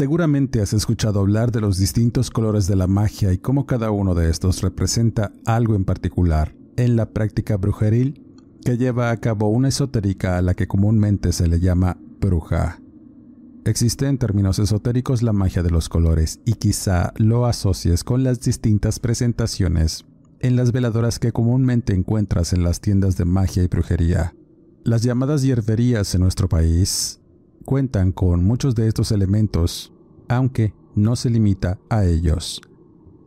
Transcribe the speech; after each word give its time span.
Seguramente 0.00 0.62
has 0.62 0.72
escuchado 0.72 1.20
hablar 1.20 1.52
de 1.52 1.60
los 1.60 1.76
distintos 1.76 2.30
colores 2.30 2.66
de 2.66 2.74
la 2.74 2.86
magia 2.86 3.34
y 3.34 3.36
cómo 3.36 3.66
cada 3.66 3.90
uno 3.90 4.14
de 4.14 4.30
estos 4.30 4.62
representa 4.62 5.30
algo 5.44 5.74
en 5.74 5.84
particular 5.84 6.54
en 6.78 6.96
la 6.96 7.10
práctica 7.10 7.58
brujeril 7.58 8.24
que 8.64 8.78
lleva 8.78 9.10
a 9.10 9.18
cabo 9.18 9.50
una 9.50 9.68
esotérica 9.68 10.38
a 10.38 10.40
la 10.40 10.54
que 10.54 10.66
comúnmente 10.66 11.34
se 11.34 11.48
le 11.48 11.60
llama 11.60 11.98
bruja. 12.18 12.80
Existe 13.66 14.06
en 14.06 14.16
términos 14.16 14.58
esotéricos 14.58 15.20
la 15.22 15.34
magia 15.34 15.62
de 15.62 15.70
los 15.70 15.90
colores 15.90 16.40
y 16.46 16.54
quizá 16.54 17.12
lo 17.18 17.44
asocies 17.44 18.02
con 18.02 18.24
las 18.24 18.40
distintas 18.40 19.00
presentaciones 19.00 20.06
en 20.38 20.56
las 20.56 20.72
veladoras 20.72 21.18
que 21.18 21.32
comúnmente 21.32 21.92
encuentras 21.92 22.54
en 22.54 22.64
las 22.64 22.80
tiendas 22.80 23.18
de 23.18 23.26
magia 23.26 23.62
y 23.64 23.66
brujería. 23.66 24.34
Las 24.82 25.02
llamadas 25.02 25.42
hierberías 25.42 26.14
en 26.14 26.22
nuestro 26.22 26.48
país 26.48 27.19
cuentan 27.70 28.10
con 28.10 28.42
muchos 28.42 28.74
de 28.74 28.88
estos 28.88 29.12
elementos, 29.12 29.92
aunque 30.26 30.74
no 30.96 31.14
se 31.14 31.30
limita 31.30 31.78
a 31.88 32.04
ellos. 32.04 32.60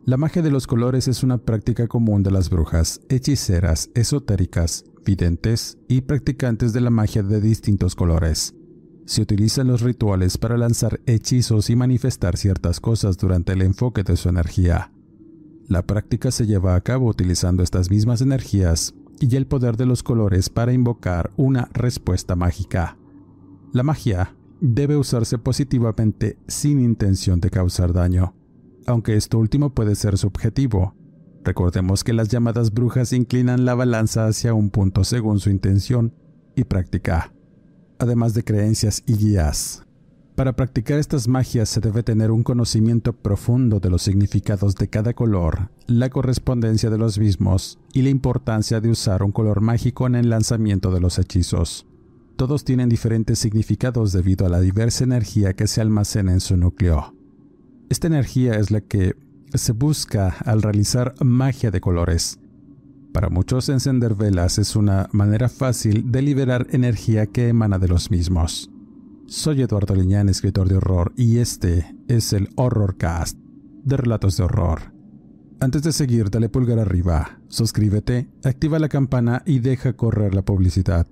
La 0.04 0.18
magia 0.18 0.42
de 0.42 0.50
los 0.50 0.66
colores 0.66 1.08
es 1.08 1.22
una 1.22 1.38
práctica 1.38 1.88
común 1.88 2.22
de 2.22 2.30
las 2.30 2.50
brujas, 2.50 3.00
hechiceras, 3.08 3.88
esotéricas, 3.94 4.84
videntes 5.02 5.78
y 5.88 6.02
practicantes 6.02 6.74
de 6.74 6.82
la 6.82 6.90
magia 6.90 7.22
de 7.22 7.40
distintos 7.40 7.94
colores. 7.94 8.54
Se 9.06 9.22
utilizan 9.22 9.68
los 9.68 9.80
rituales 9.80 10.36
para 10.36 10.58
lanzar 10.58 11.00
hechizos 11.06 11.70
y 11.70 11.76
manifestar 11.76 12.36
ciertas 12.36 12.80
cosas 12.80 13.16
durante 13.16 13.54
el 13.54 13.62
enfoque 13.62 14.02
de 14.02 14.18
su 14.18 14.28
energía. 14.28 14.92
La 15.68 15.86
práctica 15.86 16.30
se 16.30 16.44
lleva 16.44 16.74
a 16.74 16.82
cabo 16.82 17.06
utilizando 17.06 17.62
estas 17.62 17.88
mismas 17.88 18.20
energías 18.20 18.94
y 19.20 19.36
el 19.36 19.46
poder 19.46 19.78
de 19.78 19.86
los 19.86 20.02
colores 20.02 20.50
para 20.50 20.74
invocar 20.74 21.30
una 21.38 21.70
respuesta 21.72 22.36
mágica. 22.36 22.98
La 23.74 23.82
magia 23.82 24.36
debe 24.60 24.96
usarse 24.96 25.36
positivamente 25.36 26.38
sin 26.46 26.78
intención 26.78 27.40
de 27.40 27.50
causar 27.50 27.92
daño, 27.92 28.32
aunque 28.86 29.16
esto 29.16 29.36
último 29.36 29.74
puede 29.74 29.96
ser 29.96 30.16
subjetivo. 30.16 30.94
Recordemos 31.42 32.04
que 32.04 32.12
las 32.12 32.28
llamadas 32.28 32.72
brujas 32.72 33.12
inclinan 33.12 33.64
la 33.64 33.74
balanza 33.74 34.28
hacia 34.28 34.54
un 34.54 34.70
punto 34.70 35.02
según 35.02 35.40
su 35.40 35.50
intención 35.50 36.14
y 36.54 36.62
práctica, 36.62 37.34
además 37.98 38.32
de 38.34 38.44
creencias 38.44 39.02
y 39.06 39.16
guías. 39.16 39.84
Para 40.36 40.54
practicar 40.54 41.00
estas 41.00 41.26
magias 41.26 41.68
se 41.68 41.80
debe 41.80 42.04
tener 42.04 42.30
un 42.30 42.44
conocimiento 42.44 43.12
profundo 43.12 43.80
de 43.80 43.90
los 43.90 44.02
significados 44.02 44.76
de 44.76 44.86
cada 44.86 45.14
color, 45.14 45.72
la 45.88 46.10
correspondencia 46.10 46.90
de 46.90 46.98
los 46.98 47.18
mismos 47.18 47.80
y 47.92 48.02
la 48.02 48.10
importancia 48.10 48.80
de 48.80 48.90
usar 48.90 49.24
un 49.24 49.32
color 49.32 49.62
mágico 49.62 50.06
en 50.06 50.14
el 50.14 50.30
lanzamiento 50.30 50.92
de 50.92 51.00
los 51.00 51.18
hechizos. 51.18 51.88
Todos 52.36 52.64
tienen 52.64 52.88
diferentes 52.88 53.38
significados 53.38 54.12
debido 54.12 54.44
a 54.44 54.48
la 54.48 54.60
diversa 54.60 55.04
energía 55.04 55.52
que 55.54 55.68
se 55.68 55.80
almacena 55.80 56.32
en 56.32 56.40
su 56.40 56.56
núcleo. 56.56 57.14
Esta 57.88 58.08
energía 58.08 58.54
es 58.54 58.72
la 58.72 58.80
que 58.80 59.14
se 59.52 59.72
busca 59.72 60.34
al 60.44 60.62
realizar 60.62 61.14
magia 61.24 61.70
de 61.70 61.80
colores. 61.80 62.40
Para 63.12 63.30
muchos 63.30 63.68
encender 63.68 64.16
velas 64.16 64.58
es 64.58 64.74
una 64.74 65.08
manera 65.12 65.48
fácil 65.48 66.10
de 66.10 66.22
liberar 66.22 66.66
energía 66.70 67.26
que 67.26 67.48
emana 67.48 67.78
de 67.78 67.86
los 67.86 68.10
mismos. 68.10 68.68
Soy 69.26 69.62
Eduardo 69.62 69.94
Liñán, 69.94 70.28
escritor 70.28 70.68
de 70.68 70.76
horror, 70.76 71.12
y 71.16 71.38
este 71.38 71.94
es 72.08 72.32
el 72.32 72.48
Horrorcast 72.56 73.38
de 73.84 73.96
Relatos 73.96 74.36
de 74.36 74.42
Horror. 74.42 74.92
Antes 75.60 75.84
de 75.84 75.92
seguir, 75.92 76.30
dale 76.30 76.48
pulgar 76.48 76.80
arriba, 76.80 77.38
suscríbete, 77.46 78.28
activa 78.42 78.80
la 78.80 78.88
campana 78.88 79.42
y 79.46 79.60
deja 79.60 79.92
correr 79.92 80.34
la 80.34 80.44
publicidad. 80.44 81.06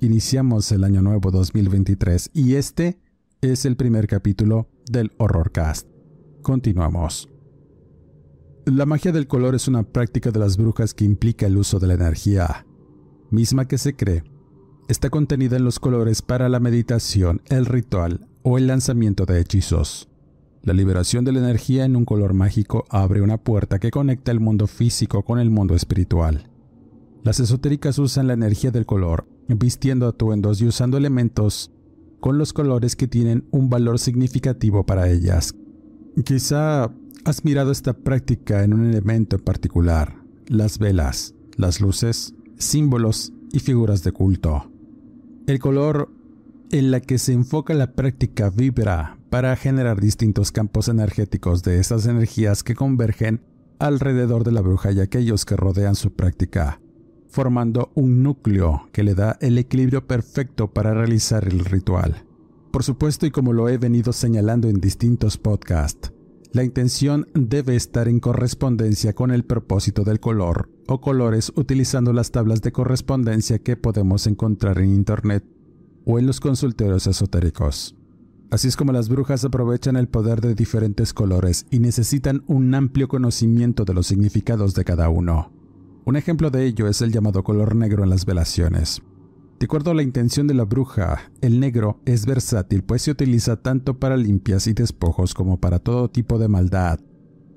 Iniciamos 0.00 0.70
el 0.72 0.84
año 0.84 1.00
nuevo 1.02 1.30
2023 1.30 2.30
y 2.34 2.54
este 2.54 2.98
es 3.40 3.64
el 3.64 3.76
primer 3.76 4.06
capítulo 4.06 4.68
del 4.90 5.12
Horrorcast. 5.18 5.88
Continuamos. 6.42 7.28
La 8.66 8.84
magia 8.84 9.12
del 9.12 9.26
color 9.26 9.54
es 9.54 9.68
una 9.68 9.84
práctica 9.84 10.30
de 10.30 10.38
las 10.40 10.56
brujas 10.56 10.92
que 10.92 11.04
implica 11.04 11.46
el 11.46 11.56
uso 11.56 11.78
de 11.78 11.86
la 11.86 11.94
energía, 11.94 12.66
misma 13.30 13.66
que 13.66 13.78
se 13.78 13.96
cree 13.96 14.22
está 14.88 15.10
contenida 15.10 15.56
en 15.56 15.64
los 15.64 15.80
colores 15.80 16.22
para 16.22 16.48
la 16.48 16.60
meditación, 16.60 17.42
el 17.46 17.66
ritual 17.66 18.28
o 18.42 18.58
el 18.58 18.66
lanzamiento 18.66 19.26
de 19.26 19.40
hechizos. 19.40 20.08
La 20.62 20.72
liberación 20.72 21.24
de 21.24 21.32
la 21.32 21.40
energía 21.40 21.84
en 21.84 21.96
un 21.96 22.04
color 22.04 22.34
mágico 22.34 22.84
abre 22.90 23.20
una 23.20 23.38
puerta 23.38 23.78
que 23.78 23.90
conecta 23.90 24.32
el 24.32 24.40
mundo 24.40 24.66
físico 24.66 25.24
con 25.24 25.38
el 25.38 25.50
mundo 25.50 25.74
espiritual. 25.74 26.50
Las 27.22 27.40
esotéricas 27.40 27.98
usan 27.98 28.26
la 28.26 28.34
energía 28.34 28.70
del 28.70 28.86
color 28.86 29.26
vistiendo 29.48 30.06
atuendos 30.06 30.60
y 30.60 30.66
usando 30.66 30.96
elementos 30.96 31.70
con 32.20 32.38
los 32.38 32.52
colores 32.52 32.96
que 32.96 33.06
tienen 33.06 33.46
un 33.50 33.70
valor 33.70 33.98
significativo 33.98 34.84
para 34.84 35.08
ellas. 35.08 35.54
Quizá 36.24 36.90
has 37.24 37.44
mirado 37.44 37.70
esta 37.70 37.92
práctica 37.92 38.64
en 38.64 38.74
un 38.74 38.86
elemento 38.86 39.36
en 39.36 39.42
particular, 39.42 40.16
las 40.48 40.78
velas, 40.78 41.34
las 41.56 41.80
luces, 41.80 42.34
símbolos 42.58 43.32
y 43.52 43.60
figuras 43.60 44.02
de 44.02 44.12
culto. 44.12 44.70
El 45.46 45.58
color 45.58 46.10
en 46.70 46.90
la 46.90 47.00
que 47.00 47.18
se 47.18 47.32
enfoca 47.32 47.74
la 47.74 47.92
práctica 47.92 48.50
vibra 48.50 49.18
para 49.30 49.54
generar 49.56 50.00
distintos 50.00 50.50
campos 50.50 50.88
energéticos 50.88 51.62
de 51.62 51.78
estas 51.78 52.06
energías 52.06 52.64
que 52.64 52.74
convergen 52.74 53.40
alrededor 53.78 54.42
de 54.42 54.52
la 54.52 54.62
bruja 54.62 54.90
y 54.92 55.00
aquellos 55.00 55.44
que 55.44 55.56
rodean 55.56 55.94
su 55.94 56.12
práctica 56.12 56.80
formando 57.36 57.92
un 57.94 58.22
núcleo 58.22 58.88
que 58.92 59.02
le 59.02 59.14
da 59.14 59.36
el 59.42 59.58
equilibrio 59.58 60.06
perfecto 60.06 60.72
para 60.72 60.94
realizar 60.94 61.46
el 61.46 61.66
ritual. 61.66 62.24
Por 62.70 62.82
supuesto, 62.82 63.26
y 63.26 63.30
como 63.30 63.52
lo 63.52 63.68
he 63.68 63.76
venido 63.76 64.14
señalando 64.14 64.68
en 64.68 64.80
distintos 64.80 65.36
podcasts, 65.36 66.14
la 66.52 66.64
intención 66.64 67.28
debe 67.34 67.76
estar 67.76 68.08
en 68.08 68.20
correspondencia 68.20 69.14
con 69.14 69.32
el 69.32 69.44
propósito 69.44 70.02
del 70.02 70.18
color 70.18 70.70
o 70.86 71.02
colores 71.02 71.52
utilizando 71.56 72.14
las 72.14 72.30
tablas 72.30 72.62
de 72.62 72.72
correspondencia 72.72 73.58
que 73.58 73.76
podemos 73.76 74.26
encontrar 74.26 74.78
en 74.78 74.94
Internet 74.94 75.44
o 76.06 76.18
en 76.18 76.26
los 76.26 76.40
consultorios 76.40 77.06
esotéricos. 77.06 77.94
Así 78.50 78.68
es 78.68 78.78
como 78.78 78.92
las 78.92 79.10
brujas 79.10 79.44
aprovechan 79.44 79.96
el 79.96 80.08
poder 80.08 80.40
de 80.40 80.54
diferentes 80.54 81.12
colores 81.12 81.66
y 81.70 81.80
necesitan 81.80 82.44
un 82.46 82.74
amplio 82.74 83.08
conocimiento 83.08 83.84
de 83.84 83.92
los 83.92 84.06
significados 84.06 84.72
de 84.72 84.84
cada 84.84 85.10
uno. 85.10 85.55
Un 86.06 86.14
ejemplo 86.14 86.52
de 86.52 86.64
ello 86.64 86.86
es 86.86 87.02
el 87.02 87.10
llamado 87.10 87.42
color 87.42 87.74
negro 87.74 88.04
en 88.04 88.10
las 88.10 88.24
velaciones. 88.26 89.02
De 89.58 89.64
acuerdo 89.64 89.90
a 89.90 89.94
la 89.94 90.04
intención 90.04 90.46
de 90.46 90.54
la 90.54 90.62
bruja, 90.62 91.32
el 91.40 91.58
negro 91.58 92.00
es 92.04 92.26
versátil 92.26 92.84
pues 92.84 93.02
se 93.02 93.10
utiliza 93.10 93.56
tanto 93.56 93.98
para 93.98 94.16
limpias 94.16 94.68
y 94.68 94.72
despojos 94.72 95.34
como 95.34 95.58
para 95.58 95.80
todo 95.80 96.08
tipo 96.08 96.38
de 96.38 96.46
maldad, 96.46 97.00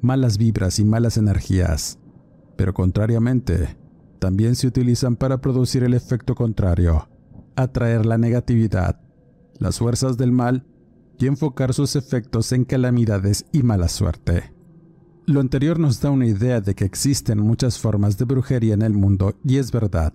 malas 0.02 0.40
vibras 0.40 0.80
y 0.80 0.84
malas 0.84 1.18
energías. 1.18 2.00
Pero 2.56 2.74
contrariamente, 2.74 3.78
también 4.18 4.56
se 4.56 4.66
utilizan 4.66 5.16
para 5.16 5.42
producir 5.42 5.84
el 5.84 5.94
efecto 5.94 6.34
contrario, 6.34 7.08
atraer 7.56 8.08
la 8.08 8.18
negatividad, 8.18 9.00
las 9.60 9.78
fuerzas 9.78 10.18
del 10.18 10.32
mal 10.32 10.66
y 11.20 11.28
enfocar 11.28 11.76
sus 11.76 11.96
efectos 11.96 12.52
en 12.52 12.66
calamidades 12.66 13.46
y 13.52 13.62
mala 13.62 13.90
suerte. 13.90 14.59
Lo 15.30 15.42
anterior 15.42 15.78
nos 15.78 16.02
da 16.02 16.10
una 16.10 16.26
idea 16.26 16.60
de 16.60 16.74
que 16.74 16.86
existen 16.86 17.40
muchas 17.40 17.78
formas 17.78 18.18
de 18.18 18.26
brujería 18.26 18.74
en 18.74 18.82
el 18.82 18.94
mundo 18.94 19.36
y 19.44 19.58
es 19.58 19.72
verdad. 19.72 20.12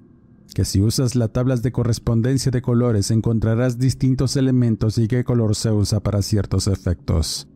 que 0.52 0.64
si 0.64 0.80
usas 0.80 1.14
las 1.14 1.32
tablas 1.32 1.62
de 1.62 1.70
correspondencia 1.70 2.50
de 2.50 2.60
colores 2.60 3.12
encontrarás 3.12 3.78
distintos 3.78 4.36
elementos 4.36 4.98
y 4.98 5.06
qué 5.06 5.22
color 5.22 5.54
se 5.54 5.70
usa 5.70 6.00
para 6.00 6.20
ciertos 6.20 6.66
efectos. 6.66 7.48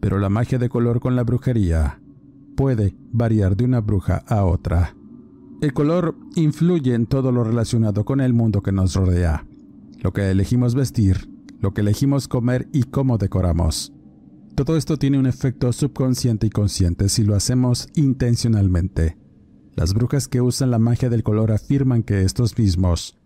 Pero 0.00 0.18
la 0.18 0.30
magia 0.30 0.58
de 0.58 0.70
color 0.70 1.00
con 1.00 1.14
la 1.14 1.22
brujería 1.22 2.00
puede 2.56 2.96
variar 3.12 3.58
de 3.58 3.66
una 3.66 3.82
bruja 3.82 4.24
a 4.26 4.46
otra. 4.46 4.96
El 5.60 5.74
color 5.74 6.16
influye 6.34 6.94
en 6.94 7.04
todo 7.04 7.30
lo 7.30 7.44
relacionado 7.44 8.06
con 8.06 8.22
el 8.22 8.32
mundo 8.32 8.62
que 8.62 8.72
nos 8.72 8.94
rodea, 8.94 9.46
lo 10.00 10.14
que 10.14 10.30
elegimos 10.30 10.74
vestir, 10.74 11.28
lo 11.60 11.74
que 11.74 11.82
elegimos 11.82 12.26
comer 12.26 12.68
y 12.72 12.84
cómo 12.84 13.18
decoramos. 13.18 13.92
Todo 14.54 14.76
esto 14.76 14.98
tiene 14.98 15.18
un 15.18 15.26
efecto 15.26 15.72
subconsciente 15.72 16.46
y 16.46 16.50
consciente 16.50 17.08
si 17.08 17.24
lo 17.24 17.34
hacemos 17.34 17.88
intencionalmente. 17.94 19.16
Las 19.74 19.94
brujas 19.94 20.28
que 20.28 20.42
usan 20.42 20.70
la 20.70 20.78
magia 20.78 21.08
del 21.08 21.22
color 21.22 21.52
afirman 21.52 22.02
que 22.02 22.22
estos 22.22 22.58
mismos 22.58 23.18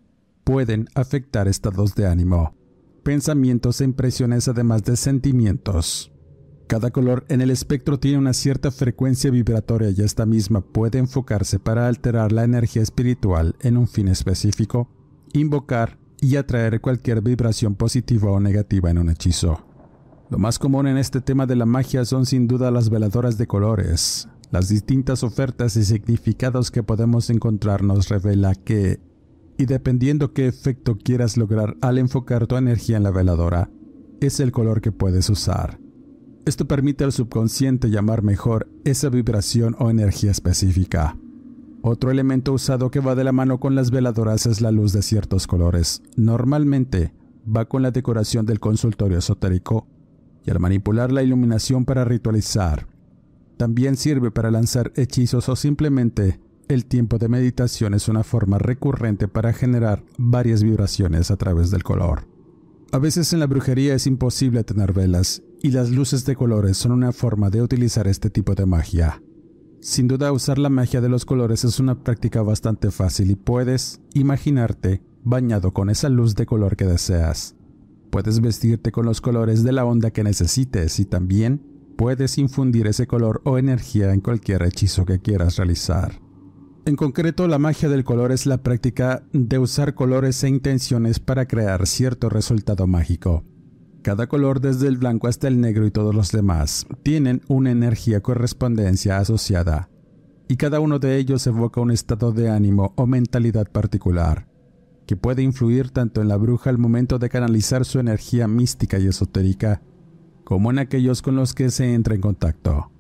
pueden 0.45 0.87
afectar 0.95 1.49
estados 1.49 1.97
de 1.97 2.07
ánimo, 2.07 2.55
pensamientos 3.03 3.81
e 3.81 3.85
impresiones 3.85 4.47
además 4.47 4.85
de 4.85 4.97
sentimientos. 4.97 6.13
Cada 6.69 6.93
color 6.93 7.25
en 7.29 7.41
el 7.41 7.51
espectro 7.51 7.99
tiene 7.99 8.19
una 8.19 8.33
cierta 8.33 8.71
frecuencia 8.71 9.31
vibratoria 9.33 9.91
y 9.91 10.03
esta 10.03 10.27
misma 10.27 10.61
puede 10.61 10.99
enfocarse 10.99 11.59
para 11.59 11.89
alterar 11.89 12.31
la 12.31 12.45
energía 12.45 12.83
espiritual 12.83 13.57
en 13.61 13.77
un 13.77 13.89
fin 13.89 14.07
específico, 14.07 14.89
invocar 15.33 15.99
y 16.21 16.37
atraer 16.37 16.81
cualquier 16.81 17.21
vibración 17.21 17.75
positiva 17.75 18.31
o 18.31 18.39
negativa 18.39 18.91
en 18.91 18.99
un 18.99 19.11
hechizo. 19.11 19.76
Lo 20.29 20.39
más 20.39 20.59
común 20.59 20.89
en 20.89 20.99
este 20.99 21.21
tema 21.21 21.47
de 21.47 21.55
la 21.55 21.67
magia 21.67 22.05
son 22.05 22.27
sin 22.27 22.49
duda 22.49 22.73
las 22.73 22.91
veladoras 22.91 23.39
de 23.39 23.47
colores, 23.47 24.29
las 24.51 24.69
distintas 24.69 25.23
ofertas 25.23 25.77
y 25.77 25.85
significados 25.85 26.73
que 26.73 26.83
podemos 26.83 27.31
encontrar 27.31 27.85
nos 27.85 28.09
revela 28.09 28.57
que, 28.57 28.99
y 29.57 29.67
dependiendo 29.67 30.33
qué 30.33 30.49
efecto 30.49 30.99
quieras 30.99 31.37
lograr 31.37 31.77
al 31.81 31.99
enfocar 31.99 32.49
tu 32.49 32.57
energía 32.57 32.97
en 32.97 33.05
la 33.05 33.13
veladora, 33.13 33.71
es 34.21 34.41
el 34.41 34.51
color 34.51 34.81
que 34.81 34.91
puedes 34.91 35.31
usar. 35.31 35.79
Esto 36.45 36.67
permite 36.67 37.05
al 37.05 37.13
subconsciente 37.13 37.89
llamar 37.89 38.23
mejor 38.23 38.69
esa 38.85 39.09
vibración 39.09 39.77
o 39.79 39.91
energía 39.91 40.33
específica. 40.33 41.17
Otro 41.83 42.11
elemento 42.11 42.53
usado 42.53 42.91
que 42.91 42.99
va 42.99 43.15
de 43.15 43.23
la 43.23 43.33
mano 43.33 43.61
con 43.61 43.77
las 43.77 43.93
veladoras 43.93 44.47
es 44.47 44.61
la 44.61 44.73
luz 44.73 44.93
de 44.93 45.03
ciertos 45.03 45.47
colores. 45.47 46.03
Normalmente 46.17 47.13
va 47.47 47.67
con 47.67 47.83
la 47.83 47.93
decoración 47.93 48.45
del 48.45 48.59
consultorio 48.59 49.19
esotérico 49.19 49.87
y 50.47 50.51
al 50.51 50.61
manipular 50.61 51.13
la 51.13 51.23
iluminación 51.23 51.85
para 51.85 52.05
ritualizar, 52.05 52.87
también 53.57 53.97
sirve 53.97 54.31
para 54.31 54.51
lanzar 54.51 54.93
hechizos 54.97 55.49
o 55.49 55.57
simplemente 55.57 56.41
el 56.69 56.85
tiempo 56.85 57.19
de 57.19 57.29
meditación 57.29 57.95
es 57.95 58.09
una 58.09 58.23
forma 58.23 58.59
recurrente 58.59 59.29
para 59.29 59.53
generar 59.53 60.03
varias 60.19 60.63
vibraciones 60.63 61.31
a 61.31 61.37
través 61.37 61.71
del 61.71 61.83
color. 61.83 62.27
A 62.93 62.99
veces 62.99 63.33
en 63.33 63.41
la 63.41 63.47
brujería 63.47 63.95
es 63.95 64.07
imposible 64.07 64.63
tener 64.65 64.93
velas 64.93 65.43
y 65.63 65.71
las 65.71 65.91
luces 65.91 66.25
de 66.25 66.37
colores 66.37 66.77
son 66.77 66.93
una 66.93 67.13
forma 67.13 67.51
de 67.51 67.63
utilizar 67.63 68.07
este 68.07 68.31
tipo 68.31 68.55
de 68.55 68.67
magia. 68.67 69.23
Sin 69.81 70.09
duda 70.09 70.33
usar 70.33 70.59
la 70.59 70.69
magia 70.69 71.01
de 71.01 71.09
los 71.09 71.25
colores 71.25 71.65
es 71.65 71.81
una 71.81 72.03
práctica 72.03 72.43
bastante 72.43 72.91
fácil 72.91 73.31
y 73.31 73.37
puedes 73.37 74.01
imaginarte 74.15 75.03
bañado 75.25 75.73
con 75.73 75.91
esa 75.91 76.09
luz 76.09 76.35
de 76.35 76.47
color 76.47 76.77
que 76.77 76.85
deseas. 76.85 77.56
Puedes 78.17 78.41
vestirte 78.41 78.93
con 78.93 79.05
los 79.05 79.21
colores 79.21 79.63
de 79.63 79.73
la 79.73 79.85
onda 79.85 80.11
que 80.11 80.25
necesites 80.25 81.01
y 81.01 81.05
también 81.05 81.61
puedes 81.99 82.39
infundir 82.39 82.87
ese 82.87 83.07
color 83.07 83.43
o 83.45 83.59
energía 83.59 84.15
en 84.15 84.23
cualquier 84.23 84.63
hechizo 84.63 85.05
que 85.05 85.19
quieras 85.19 85.57
realizar. 85.57 86.19
En 86.87 86.97
concreto, 86.97 87.47
la 87.47 87.59
magia 87.59 87.91
del 87.91 88.05
color 88.05 88.33
es 88.33 88.47
la 88.47 88.63
práctica 88.63 89.23
de 89.35 89.59
usar 89.59 89.93
colores 89.93 90.43
e 90.45 90.49
intenciones 90.49 91.21
para 91.21 91.47
crear 91.47 91.87
cierto 91.87 92.31
resultado 92.31 92.87
mágico. 92.87 93.45
Cada 94.01 94.29
color, 94.29 94.63
desde 94.63 94.89
el 94.89 94.97
blanco 94.97 95.29
hasta 95.29 95.47
el 95.49 95.61
negro 95.61 95.87
y 95.87 95.91
todos 95.91 96.15
los 96.15 96.33
demás, 96.33 96.87
tienen 97.03 97.43
una 97.49 97.71
energía 97.71 98.23
correspondencia 98.23 99.19
asociada, 99.19 99.91
y 100.49 100.57
cada 100.57 100.81
uno 100.81 100.99
de 100.99 101.19
ellos 101.19 101.47
evoca 101.47 101.83
un 101.83 101.91
estado 101.91 102.33
de 102.33 102.49
ánimo 102.49 102.95
o 102.97 103.07
mentalidad 103.07 103.71
particular, 103.71 104.49
que 105.07 105.17
puede 105.17 105.43
influir 105.43 105.91
tanto 105.91 106.21
en 106.21 106.29
la 106.29 106.37
bruja 106.37 106.71
al 106.71 106.79
momento 106.79 107.19
de 107.19 107.29
canalizar 107.29 107.85
su 107.85 108.01
energía 108.01 108.49
mística 108.49 108.99
y 108.99 109.07
esotérica, 109.07 109.81
como 110.45 110.71
en 110.71 110.79
aquellos 110.79 111.23
con 111.23 111.37
los 111.37 111.55
que 111.55 111.71
se 111.71 111.95
entra 111.95 112.15
en 112.15 112.21
contacto. 112.21 112.91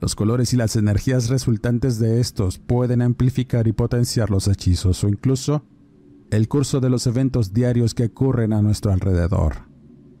Los 0.00 0.16
colores 0.16 0.52
y 0.52 0.56
las 0.56 0.74
energías 0.76 1.28
resultantes 1.28 1.98
de 1.98 2.20
estos 2.20 2.58
pueden 2.58 3.02
amplificar 3.02 3.68
y 3.68 3.72
potenciar 3.72 4.30
los 4.30 4.48
hechizos 4.48 5.04
o 5.04 5.08
incluso 5.08 5.64
el 6.30 6.48
curso 6.48 6.80
de 6.80 6.90
los 6.90 7.06
eventos 7.06 7.52
diarios 7.52 7.94
que 7.94 8.06
ocurren 8.06 8.52
a 8.52 8.62
nuestro 8.62 8.90
alrededor. 8.90 9.68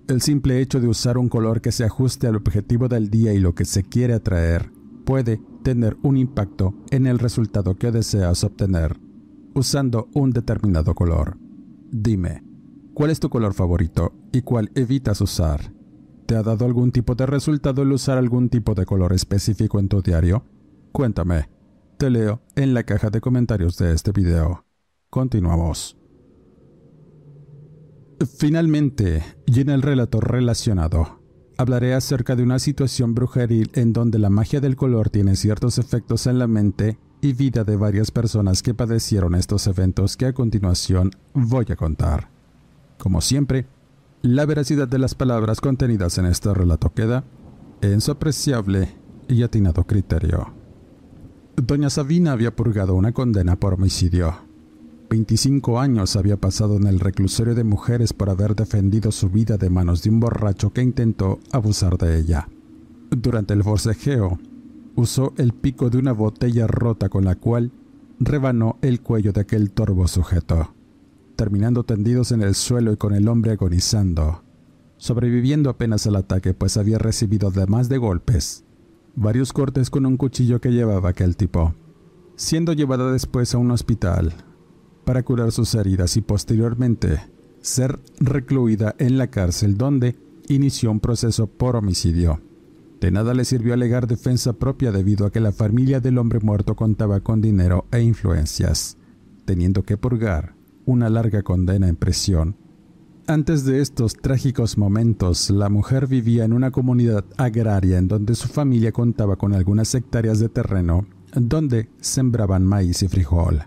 El 0.08 0.20
simple 0.20 0.60
hecho 0.60 0.80
de 0.80 0.88
usar 0.88 1.16
un 1.16 1.28
color 1.28 1.62
que 1.62 1.72
se 1.72 1.84
ajuste 1.84 2.26
al 2.26 2.36
objetivo 2.36 2.88
del 2.88 3.08
día 3.08 3.32
y 3.32 3.38
lo 3.38 3.54
que 3.54 3.64
se 3.64 3.82
quiere 3.82 4.12
atraer 4.12 4.70
puede 5.04 5.40
tener 5.62 5.96
un 6.02 6.16
impacto 6.16 6.74
en 6.90 7.06
el 7.06 7.18
resultado 7.18 7.76
que 7.76 7.90
deseas 7.90 8.44
obtener 8.44 9.00
usando 9.54 10.08
un 10.14 10.30
determinado 10.30 10.94
color. 10.94 11.36
Dime, 11.90 12.42
¿cuál 12.94 13.10
es 13.10 13.20
tu 13.20 13.28
color 13.28 13.54
favorito 13.54 14.12
y 14.32 14.42
cuál 14.42 14.70
evitas 14.74 15.20
usar? 15.20 15.72
¿Te 16.26 16.36
ha 16.36 16.42
dado 16.42 16.64
algún 16.64 16.92
tipo 16.92 17.14
de 17.14 17.26
resultado 17.26 17.82
el 17.82 17.92
usar 17.92 18.18
algún 18.18 18.48
tipo 18.48 18.74
de 18.74 18.86
color 18.86 19.12
específico 19.12 19.78
en 19.78 19.88
tu 19.88 20.00
diario? 20.02 20.44
Cuéntame. 20.92 21.48
Te 21.98 22.10
leo 22.10 22.42
en 22.56 22.74
la 22.74 22.84
caja 22.84 23.10
de 23.10 23.20
comentarios 23.20 23.76
de 23.76 23.92
este 23.92 24.12
video. 24.12 24.64
Continuamos. 25.10 25.96
Finalmente, 28.38 29.22
y 29.46 29.60
en 29.60 29.70
el 29.70 29.82
relato 29.82 30.20
relacionado, 30.20 31.20
hablaré 31.58 31.94
acerca 31.94 32.36
de 32.36 32.42
una 32.42 32.58
situación 32.58 33.14
brujeril 33.14 33.70
en 33.74 33.92
donde 33.92 34.18
la 34.18 34.30
magia 34.30 34.60
del 34.60 34.76
color 34.76 35.10
tiene 35.10 35.36
ciertos 35.36 35.78
efectos 35.78 36.26
en 36.26 36.38
la 36.38 36.46
mente 36.46 36.98
y 37.22 37.32
vida 37.32 37.62
de 37.62 37.76
varias 37.76 38.10
personas 38.10 38.62
que 38.62 38.74
padecieron 38.74 39.36
estos 39.36 39.66
eventos 39.68 40.16
que 40.16 40.26
a 40.26 40.32
continuación 40.34 41.12
voy 41.32 41.64
a 41.70 41.76
contar. 41.76 42.28
Como 42.98 43.20
siempre, 43.20 43.66
la 44.22 44.44
veracidad 44.44 44.88
de 44.88 44.98
las 44.98 45.14
palabras 45.14 45.60
contenidas 45.60 46.18
en 46.18 46.26
este 46.26 46.52
relato 46.52 46.92
queda 46.92 47.24
en 47.80 48.00
su 48.00 48.10
apreciable 48.10 48.88
y 49.28 49.44
atinado 49.44 49.84
criterio. 49.84 50.52
Doña 51.56 51.90
Sabina 51.90 52.32
había 52.32 52.54
purgado 52.56 52.96
una 52.96 53.12
condena 53.12 53.56
por 53.56 53.74
homicidio. 53.74 54.34
25 55.08 55.78
años 55.78 56.16
había 56.16 56.38
pasado 56.38 56.76
en 56.76 56.88
el 56.88 56.98
reclusorio 56.98 57.54
de 57.54 57.62
mujeres 57.62 58.12
por 58.12 58.30
haber 58.30 58.56
defendido 58.56 59.12
su 59.12 59.28
vida 59.28 59.58
de 59.58 59.70
manos 59.70 60.02
de 60.02 60.10
un 60.10 60.18
borracho 60.18 60.72
que 60.72 60.82
intentó 60.82 61.38
abusar 61.52 61.98
de 61.98 62.18
ella. 62.18 62.48
Durante 63.10 63.54
el 63.54 63.62
forcejeo, 63.62 64.40
usó 64.94 65.32
el 65.36 65.52
pico 65.52 65.90
de 65.90 65.98
una 65.98 66.12
botella 66.12 66.66
rota 66.66 67.08
con 67.08 67.24
la 67.24 67.34
cual 67.34 67.72
rebanó 68.18 68.78
el 68.82 69.00
cuello 69.00 69.32
de 69.32 69.40
aquel 69.40 69.70
torvo 69.70 70.06
sujeto 70.06 70.74
terminando 71.36 71.82
tendidos 71.82 72.30
en 72.30 72.42
el 72.42 72.54
suelo 72.54 72.92
y 72.92 72.96
con 72.96 73.14
el 73.14 73.26
hombre 73.26 73.52
agonizando, 73.52 74.44
sobreviviendo 74.96 75.70
apenas 75.70 76.06
al 76.06 76.16
ataque 76.16 76.54
pues 76.54 76.76
había 76.76 76.98
recibido 76.98 77.48
además 77.48 77.88
de 77.88 77.98
golpes 77.98 78.64
varios 79.14 79.52
cortes 79.52 79.90
con 79.90 80.06
un 80.06 80.16
cuchillo 80.16 80.60
que 80.60 80.70
llevaba 80.70 81.10
aquel 81.10 81.36
tipo, 81.36 81.74
siendo 82.36 82.72
llevada 82.72 83.12
después 83.12 83.54
a 83.54 83.58
un 83.58 83.70
hospital 83.72 84.32
para 85.04 85.22
curar 85.22 85.52
sus 85.52 85.74
heridas 85.74 86.16
y 86.16 86.20
posteriormente 86.20 87.20
ser 87.60 87.98
recluida 88.20 88.94
en 88.98 89.18
la 89.18 89.26
cárcel 89.26 89.76
donde 89.76 90.16
inició 90.48 90.90
un 90.90 91.00
proceso 91.00 91.46
por 91.46 91.76
homicidio. 91.76 92.40
De 93.02 93.10
nada 93.10 93.34
le 93.34 93.44
sirvió 93.44 93.74
alegar 93.74 94.06
defensa 94.06 94.52
propia 94.52 94.92
debido 94.92 95.26
a 95.26 95.32
que 95.32 95.40
la 95.40 95.50
familia 95.50 95.98
del 95.98 96.18
hombre 96.18 96.38
muerto 96.38 96.76
contaba 96.76 97.18
con 97.18 97.40
dinero 97.40 97.84
e 97.90 98.00
influencias, 98.00 98.96
teniendo 99.44 99.82
que 99.82 99.96
purgar 99.96 100.54
una 100.84 101.10
larga 101.10 101.42
condena 101.42 101.88
en 101.88 101.96
prisión. 101.96 102.54
Antes 103.26 103.64
de 103.64 103.80
estos 103.80 104.14
trágicos 104.14 104.78
momentos, 104.78 105.50
la 105.50 105.68
mujer 105.68 106.06
vivía 106.06 106.44
en 106.44 106.52
una 106.52 106.70
comunidad 106.70 107.24
agraria 107.38 107.98
en 107.98 108.06
donde 108.06 108.36
su 108.36 108.46
familia 108.46 108.92
contaba 108.92 109.34
con 109.34 109.52
algunas 109.52 109.92
hectáreas 109.96 110.38
de 110.38 110.48
terreno 110.48 111.04
donde 111.34 111.88
sembraban 112.00 112.64
maíz 112.64 113.02
y 113.02 113.08
frijol. 113.08 113.64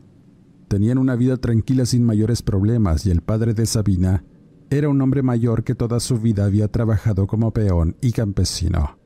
Tenían 0.69 0.97
una 0.97 1.17
vida 1.17 1.35
tranquila 1.35 1.85
sin 1.85 2.05
mayores 2.05 2.41
problemas 2.41 3.05
y 3.05 3.11
el 3.11 3.19
padre 3.19 3.53
de 3.53 3.65
Sabina 3.65 4.23
era 4.69 4.87
un 4.87 5.01
hombre 5.01 5.23
mayor 5.23 5.65
que 5.65 5.75
toda 5.75 5.99
su 5.99 6.19
vida 6.19 6.45
había 6.45 6.69
trabajado 6.69 7.27
como 7.27 7.51
peón 7.51 7.97
y 7.99 8.13
campesino. 8.13 9.03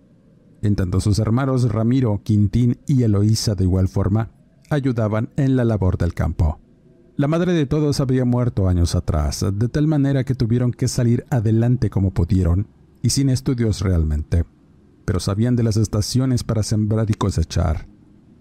En 0.61 0.75
tanto 0.75 0.99
sus 0.99 1.19
hermanos 1.19 1.71
Ramiro, 1.71 2.21
Quintín 2.23 2.79
y 2.85 3.03
Eloísa 3.03 3.55
de 3.55 3.63
igual 3.63 3.87
forma 3.87 4.31
ayudaban 4.69 5.29
en 5.37 5.55
la 5.55 5.65
labor 5.65 5.97
del 5.97 6.13
campo. 6.13 6.59
La 7.15 7.27
madre 7.27 7.53
de 7.53 7.65
todos 7.65 7.99
había 7.99 8.23
muerto 8.23 8.67
años 8.67 8.95
atrás, 8.95 9.45
de 9.53 9.67
tal 9.67 9.87
manera 9.87 10.23
que 10.23 10.35
tuvieron 10.35 10.71
que 10.71 10.87
salir 10.87 11.25
adelante 11.29 11.89
como 11.89 12.13
pudieron, 12.13 12.67
y 13.01 13.09
sin 13.09 13.29
estudios 13.29 13.81
realmente, 13.81 14.45
pero 15.05 15.19
sabían 15.19 15.55
de 15.55 15.63
las 15.63 15.77
estaciones 15.77 16.43
para 16.43 16.63
sembrar 16.63 17.09
y 17.09 17.13
cosechar, 17.13 17.87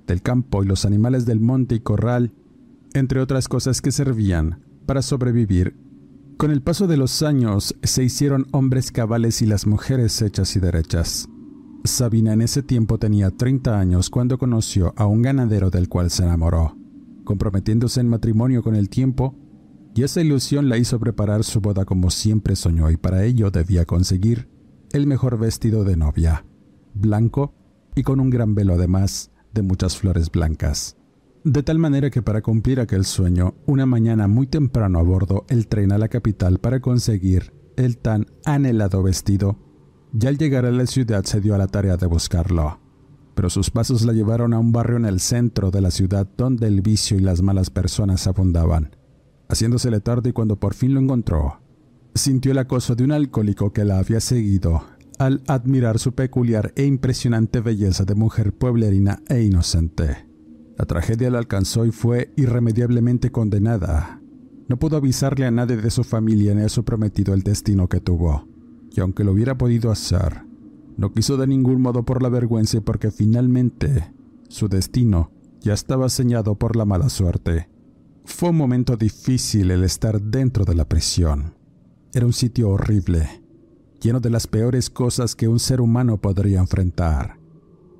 del 0.06 0.22
campo 0.22 0.62
y 0.62 0.66
los 0.66 0.84
animales 0.84 1.26
del 1.26 1.40
monte 1.40 1.76
y 1.76 1.80
corral, 1.80 2.32
entre 2.94 3.20
otras 3.20 3.48
cosas 3.48 3.80
que 3.80 3.92
servían 3.92 4.64
para 4.86 5.02
sobrevivir. 5.02 5.76
Con 6.36 6.50
el 6.50 6.62
paso 6.62 6.86
de 6.86 6.96
los 6.96 7.22
años 7.22 7.74
se 7.82 8.04
hicieron 8.04 8.46
hombres 8.52 8.92
cabales 8.92 9.42
y 9.42 9.46
las 9.46 9.66
mujeres 9.66 10.22
hechas 10.22 10.54
y 10.54 10.60
derechas. 10.60 11.28
Sabina 11.84 12.32
en 12.32 12.42
ese 12.42 12.62
tiempo 12.62 12.98
tenía 12.98 13.30
30 13.30 13.78
años 13.78 14.10
cuando 14.10 14.38
conoció 14.38 14.92
a 14.96 15.06
un 15.06 15.22
ganadero 15.22 15.70
del 15.70 15.88
cual 15.88 16.10
se 16.10 16.24
enamoró, 16.24 16.76
comprometiéndose 17.24 18.00
en 18.00 18.08
matrimonio 18.08 18.62
con 18.62 18.74
el 18.74 18.88
tiempo, 18.88 19.36
y 19.94 20.02
esa 20.02 20.20
ilusión 20.20 20.68
la 20.68 20.76
hizo 20.76 20.98
preparar 21.00 21.44
su 21.44 21.60
boda 21.60 21.84
como 21.84 22.10
siempre 22.10 22.56
soñó 22.56 22.90
y 22.90 22.96
para 22.96 23.24
ello 23.24 23.50
debía 23.50 23.84
conseguir 23.84 24.48
el 24.92 25.06
mejor 25.06 25.38
vestido 25.38 25.84
de 25.84 25.96
novia, 25.96 26.44
blanco 26.94 27.54
y 27.94 28.02
con 28.02 28.20
un 28.20 28.30
gran 28.30 28.54
velo 28.54 28.74
además 28.74 29.30
de 29.52 29.62
muchas 29.62 29.96
flores 29.96 30.30
blancas. 30.30 30.96
De 31.44 31.62
tal 31.62 31.78
manera 31.78 32.10
que 32.10 32.22
para 32.22 32.42
cumplir 32.42 32.80
aquel 32.80 33.04
sueño, 33.04 33.54
una 33.66 33.86
mañana 33.86 34.28
muy 34.28 34.46
temprano 34.46 34.98
abordó 34.98 35.46
el 35.48 35.66
tren 35.68 35.92
a 35.92 35.98
la 35.98 36.08
capital 36.08 36.58
para 36.58 36.80
conseguir 36.80 37.52
el 37.76 37.98
tan 37.98 38.26
anhelado 38.44 39.02
vestido 39.02 39.67
y 40.12 40.26
al 40.26 40.38
llegar 40.38 40.64
a 40.64 40.70
la 40.70 40.86
ciudad 40.86 41.24
se 41.24 41.40
dio 41.40 41.54
a 41.54 41.58
la 41.58 41.66
tarea 41.66 41.96
de 41.96 42.06
buscarlo. 42.06 42.80
Pero 43.34 43.50
sus 43.50 43.70
pasos 43.70 44.04
la 44.04 44.12
llevaron 44.12 44.52
a 44.52 44.58
un 44.58 44.72
barrio 44.72 44.96
en 44.96 45.04
el 45.04 45.20
centro 45.20 45.70
de 45.70 45.80
la 45.80 45.90
ciudad 45.90 46.26
donde 46.36 46.66
el 46.66 46.80
vicio 46.80 47.16
y 47.16 47.20
las 47.20 47.42
malas 47.42 47.70
personas 47.70 48.26
abundaban. 48.26 48.96
Haciéndosele 49.48 50.00
tarde 50.00 50.30
y 50.30 50.32
cuando 50.32 50.56
por 50.56 50.74
fin 50.74 50.94
lo 50.94 51.00
encontró, 51.00 51.60
sintió 52.14 52.52
el 52.52 52.58
acoso 52.58 52.94
de 52.94 53.04
un 53.04 53.12
alcohólico 53.12 53.72
que 53.72 53.84
la 53.84 53.98
había 53.98 54.20
seguido 54.20 54.82
al 55.18 55.42
admirar 55.46 55.98
su 55.98 56.14
peculiar 56.14 56.72
e 56.76 56.84
impresionante 56.84 57.60
belleza 57.60 58.04
de 58.04 58.14
mujer 58.14 58.52
pueblerina 58.52 59.22
e 59.28 59.42
inocente. 59.42 60.28
La 60.76 60.84
tragedia 60.84 61.28
la 61.30 61.38
alcanzó 61.38 61.84
y 61.86 61.90
fue 61.90 62.32
irremediablemente 62.36 63.32
condenada. 63.32 64.20
No 64.68 64.78
pudo 64.78 64.96
avisarle 64.96 65.44
a 65.46 65.50
nadie 65.50 65.76
de 65.76 65.90
su 65.90 66.04
familia 66.04 66.54
ni 66.54 66.62
a 66.62 66.68
su 66.68 66.84
prometido 66.84 67.34
el 67.34 67.42
destino 67.42 67.88
que 67.88 68.00
tuvo 68.00 68.47
y 68.98 69.00
aunque 69.00 69.22
lo 69.22 69.30
hubiera 69.30 69.56
podido 69.56 69.92
hacer, 69.92 70.42
no 70.96 71.12
quiso 71.12 71.36
de 71.36 71.46
ningún 71.46 71.80
modo 71.80 72.04
por 72.04 72.20
la 72.20 72.28
vergüenza 72.28 72.80
porque 72.80 73.12
finalmente 73.12 74.12
su 74.48 74.68
destino 74.68 75.30
ya 75.60 75.72
estaba 75.72 76.08
señado 76.08 76.56
por 76.56 76.74
la 76.74 76.84
mala 76.84 77.08
suerte. 77.08 77.68
Fue 78.24 78.50
un 78.50 78.56
momento 78.56 78.96
difícil 78.96 79.70
el 79.70 79.84
estar 79.84 80.20
dentro 80.20 80.64
de 80.64 80.74
la 80.74 80.88
prisión. 80.88 81.54
Era 82.12 82.26
un 82.26 82.32
sitio 82.32 82.70
horrible, 82.70 83.28
lleno 84.00 84.18
de 84.18 84.30
las 84.30 84.48
peores 84.48 84.90
cosas 84.90 85.36
que 85.36 85.46
un 85.46 85.60
ser 85.60 85.80
humano 85.80 86.20
podría 86.20 86.58
enfrentar. 86.58 87.38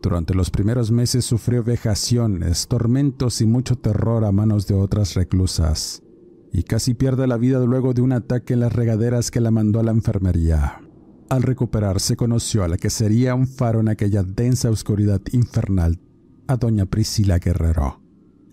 Durante 0.03 0.35
los 0.35 0.51
primeros 0.51 0.91
meses 0.91 1.25
sufrió 1.25 1.63
vejaciones, 1.63 2.67
tormentos 2.67 3.41
y 3.41 3.47
mucho 3.47 3.77
terror 3.77 4.25
a 4.25 4.33
manos 4.33 4.67
de 4.67 4.75
otras 4.75 5.15
reclusas 5.15 6.03
y 6.53 6.65
casi 6.65 6.95
pierde 6.95 7.29
la 7.29 7.37
vida 7.37 7.61
luego 7.61 7.95
de 7.95 8.03
un 8.03 8.13
ataque 8.13 8.55
en 8.55 8.61
las 8.61 8.73
regaderas 8.73 9.31
que 9.31 9.41
la 9.41 9.53
mandó 9.53 9.79
a 9.79 9.85
la 9.85 9.93
enfermería. 9.93 10.81
Al 11.29 11.43
recuperarse 11.43 12.17
conoció 12.17 12.65
a 12.65 12.69
la 12.69 12.77
que 12.77 12.91
sería 12.91 13.35
un 13.35 13.47
faro 13.47 13.81
en 13.81 13.89
aquella 13.89 14.23
densa 14.23 14.71
oscuridad 14.71 15.21
infernal, 15.33 16.01
a 16.47 16.57
doña 16.57 16.87
Priscila 16.87 17.39
Guerrero. 17.39 18.01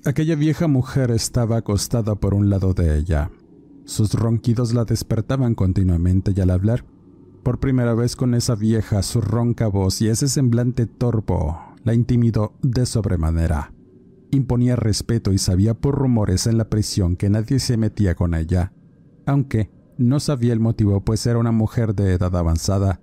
Aquella 0.03 0.35
vieja 0.35 0.67
mujer 0.67 1.11
estaba 1.11 1.57
acostada 1.57 2.15
por 2.15 2.33
un 2.33 2.49
lado 2.49 2.73
de 2.73 2.97
ella. 2.97 3.31
Sus 3.85 4.13
ronquidos 4.13 4.73
la 4.73 4.83
despertaban 4.83 5.55
continuamente 5.55 6.33
y 6.35 6.41
al 6.41 6.49
hablar, 6.49 6.85
por 7.43 7.59
primera 7.59 7.93
vez 7.93 8.15
con 8.15 8.33
esa 8.33 8.55
vieja, 8.55 9.01
su 9.03 9.21
ronca 9.21 9.67
voz 9.67 10.01
y 10.01 10.09
ese 10.09 10.27
semblante 10.27 10.85
torpo 10.85 11.57
la 11.83 11.93
intimidó 11.93 12.53
de 12.61 12.85
sobremanera 12.85 13.71
imponía 14.35 14.75
respeto 14.75 15.31
y 15.33 15.37
sabía 15.37 15.73
por 15.73 15.95
rumores 15.95 16.47
en 16.47 16.57
la 16.57 16.69
prisión 16.69 17.15
que 17.15 17.29
nadie 17.29 17.59
se 17.59 17.77
metía 17.77 18.15
con 18.15 18.33
ella, 18.33 18.73
aunque 19.25 19.69
no 19.97 20.19
sabía 20.19 20.53
el 20.53 20.59
motivo 20.59 21.01
pues 21.01 21.25
era 21.25 21.39
una 21.39 21.51
mujer 21.51 21.95
de 21.95 22.13
edad 22.13 22.35
avanzada 22.35 22.99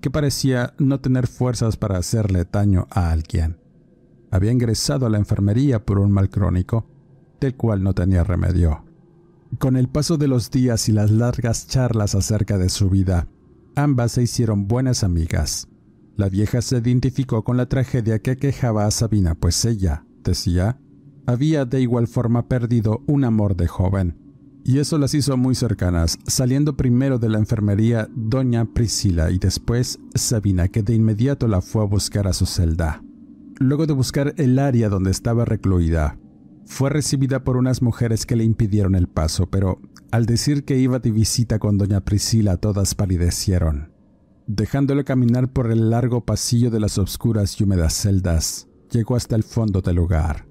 que 0.00 0.10
parecía 0.10 0.74
no 0.78 1.00
tener 1.00 1.26
fuerzas 1.26 1.76
para 1.76 1.98
hacerle 1.98 2.46
daño 2.50 2.86
a 2.90 3.10
alguien. 3.10 3.58
Había 4.30 4.52
ingresado 4.52 5.06
a 5.06 5.10
la 5.10 5.18
enfermería 5.18 5.84
por 5.84 5.98
un 5.98 6.12
mal 6.12 6.30
crónico, 6.30 6.86
del 7.40 7.56
cual 7.56 7.82
no 7.82 7.94
tenía 7.94 8.24
remedio. 8.24 8.84
Con 9.58 9.76
el 9.76 9.88
paso 9.88 10.18
de 10.18 10.28
los 10.28 10.50
días 10.50 10.88
y 10.88 10.92
las 10.92 11.10
largas 11.10 11.66
charlas 11.66 12.14
acerca 12.14 12.58
de 12.58 12.68
su 12.68 12.90
vida, 12.90 13.28
ambas 13.74 14.12
se 14.12 14.22
hicieron 14.22 14.68
buenas 14.68 15.02
amigas. 15.02 15.68
La 16.16 16.28
vieja 16.28 16.60
se 16.62 16.78
identificó 16.78 17.44
con 17.44 17.56
la 17.56 17.66
tragedia 17.66 18.18
que 18.18 18.36
quejaba 18.36 18.86
a 18.86 18.90
Sabina, 18.90 19.34
pues 19.34 19.64
ella, 19.64 20.04
decía, 20.22 20.78
había 21.26 21.64
de 21.64 21.80
igual 21.80 22.08
forma 22.08 22.48
perdido 22.48 23.02
un 23.06 23.24
amor 23.24 23.56
de 23.56 23.68
joven. 23.68 24.27
Y 24.68 24.80
eso 24.80 24.98
las 24.98 25.14
hizo 25.14 25.34
muy 25.38 25.54
cercanas, 25.54 26.18
saliendo 26.26 26.76
primero 26.76 27.18
de 27.18 27.30
la 27.30 27.38
enfermería 27.38 28.06
doña 28.14 28.66
Priscila 28.66 29.30
y 29.30 29.38
después 29.38 29.98
Sabina, 30.14 30.68
que 30.68 30.82
de 30.82 30.94
inmediato 30.94 31.48
la 31.48 31.62
fue 31.62 31.80
a 31.80 31.86
buscar 31.86 32.26
a 32.26 32.34
su 32.34 32.44
celda. 32.44 33.02
Luego 33.58 33.86
de 33.86 33.94
buscar 33.94 34.34
el 34.36 34.58
área 34.58 34.90
donde 34.90 35.10
estaba 35.10 35.46
recluida, 35.46 36.18
fue 36.66 36.90
recibida 36.90 37.44
por 37.44 37.56
unas 37.56 37.80
mujeres 37.80 38.26
que 38.26 38.36
le 38.36 38.44
impidieron 38.44 38.94
el 38.94 39.08
paso, 39.08 39.46
pero 39.46 39.80
al 40.10 40.26
decir 40.26 40.66
que 40.66 40.76
iba 40.76 40.98
de 40.98 41.12
visita 41.12 41.58
con 41.58 41.78
doña 41.78 42.02
Priscila 42.02 42.58
todas 42.58 42.94
palidecieron. 42.94 43.94
Dejándole 44.46 45.02
caminar 45.04 45.50
por 45.50 45.72
el 45.72 45.88
largo 45.88 46.26
pasillo 46.26 46.70
de 46.70 46.80
las 46.80 46.98
oscuras 46.98 47.58
y 47.58 47.64
húmedas 47.64 47.94
celdas, 47.94 48.68
llegó 48.90 49.16
hasta 49.16 49.34
el 49.34 49.44
fondo 49.44 49.80
del 49.80 49.96
lugar. 49.96 50.46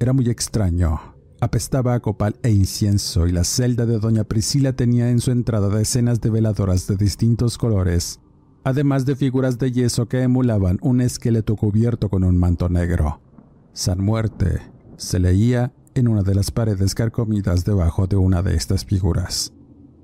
Era 0.00 0.12
muy 0.12 0.28
extraño. 0.30 1.11
Apestaba 1.42 1.94
a 1.94 1.98
copal 2.00 2.36
e 2.44 2.52
incienso 2.52 3.26
y 3.26 3.32
la 3.32 3.42
celda 3.42 3.84
de 3.84 3.98
doña 3.98 4.22
Priscila 4.22 4.74
tenía 4.74 5.10
en 5.10 5.18
su 5.18 5.32
entrada 5.32 5.68
decenas 5.68 6.20
de 6.20 6.30
veladoras 6.30 6.86
de 6.86 6.94
distintos 6.94 7.58
colores, 7.58 8.20
además 8.62 9.06
de 9.06 9.16
figuras 9.16 9.58
de 9.58 9.72
yeso 9.72 10.06
que 10.06 10.22
emulaban 10.22 10.78
un 10.82 11.00
esqueleto 11.00 11.56
cubierto 11.56 12.08
con 12.10 12.22
un 12.22 12.36
manto 12.36 12.68
negro. 12.68 13.20
San 13.72 14.04
Muerte 14.04 14.60
se 14.96 15.18
leía 15.18 15.72
en 15.94 16.06
una 16.06 16.22
de 16.22 16.36
las 16.36 16.52
paredes 16.52 16.94
carcomidas 16.94 17.64
debajo 17.64 18.06
de 18.06 18.14
una 18.14 18.40
de 18.40 18.54
estas 18.54 18.84
figuras. 18.84 19.52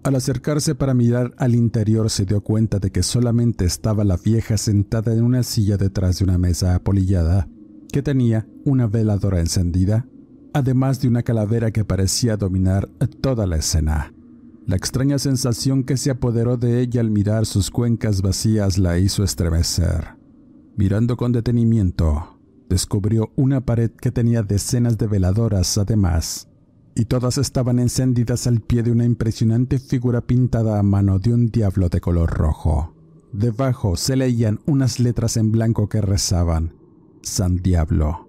Al 0.03 0.17
acercarse 0.17 0.75
para 0.75 0.93
mirar 0.93 1.35
al 1.39 1.55
interior 1.55 2.11
se 2.11 2.25
dio 2.25 2.41
cuenta 2.41 2.81
de 2.81 2.91
que 2.91 3.05
solamente 3.05 3.65
estaba 3.65 4.03
la 4.03 4.17
vieja 4.17 4.57
sentada 4.57 5.13
en 5.13 5.23
una 5.23 5.45
silla 5.45 5.77
detrás 5.77 6.19
de 6.19 6.25
una 6.25 6.37
mesa 6.37 6.75
apolillada 6.75 7.49
que 7.93 8.03
tenía 8.03 8.49
una 8.65 8.89
veladora 8.89 9.39
encendida, 9.39 10.09
además 10.59 11.01
de 11.01 11.09
una 11.09 11.23
calavera 11.23 11.71
que 11.71 11.85
parecía 11.85 12.37
dominar 12.37 12.89
toda 13.21 13.47
la 13.47 13.57
escena. 13.57 14.13
La 14.67 14.77
extraña 14.77 15.19
sensación 15.19 15.83
que 15.83 15.97
se 15.97 16.11
apoderó 16.11 16.59
de 16.59 16.81
ella 16.81 17.01
al 17.01 17.11
mirar 17.11 17.47
sus 17.47 17.71
cuencas 17.71 18.21
vacías 18.21 18.77
la 18.77 18.99
hizo 18.99 19.25
estremecer. 19.25 20.19
Mirando 20.77 21.17
con 21.17 21.33
detenimiento, 21.33 22.39
descubrió 22.69 23.33
una 23.35 23.63
pared 23.63 23.91
que 23.91 24.13
tenía 24.13 24.43
decenas 24.43 24.99
de 24.99 25.07
veladoras 25.07 25.79
además, 25.79 26.49
y 26.95 27.07
todas 27.07 27.39
estaban 27.39 27.79
encendidas 27.79 28.47
al 28.47 28.61
pie 28.61 28.83
de 28.83 28.93
una 28.93 29.05
impresionante 29.05 29.79
figura 29.79 30.21
pintada 30.21 30.79
a 30.79 30.83
mano 30.83 31.19
de 31.19 31.33
un 31.33 31.47
diablo 31.47 31.89
de 31.89 32.01
color 32.01 32.31
rojo. 32.31 32.95
Debajo 33.33 33.97
se 33.97 34.17
leían 34.17 34.61
unas 34.67 35.01
letras 35.01 35.37
en 35.37 35.51
blanco 35.51 35.89
que 35.89 36.01
rezaban, 36.01 36.75
San 37.23 37.57
Diablo. 37.57 38.28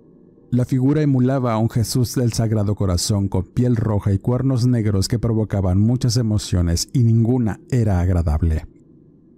La 0.51 0.65
figura 0.65 1.03
emulaba 1.03 1.53
a 1.53 1.60
un 1.60 1.70
Jesús 1.70 2.15
del 2.15 2.34
Sagrado 2.34 2.74
Corazón 2.74 3.27
con 3.27 3.44
piel 3.44 3.75
roja 3.75 4.13
y 4.13 4.18
cuernos 4.18 4.65
negros 4.65 5.08
que 5.08 5.20
provocaban 5.20 5.79
muchas 5.79 6.18
emociones 6.18 6.89
y 6.91 7.03
ninguna 7.03 7.60
era 7.70 8.00
agradable. 8.00 8.65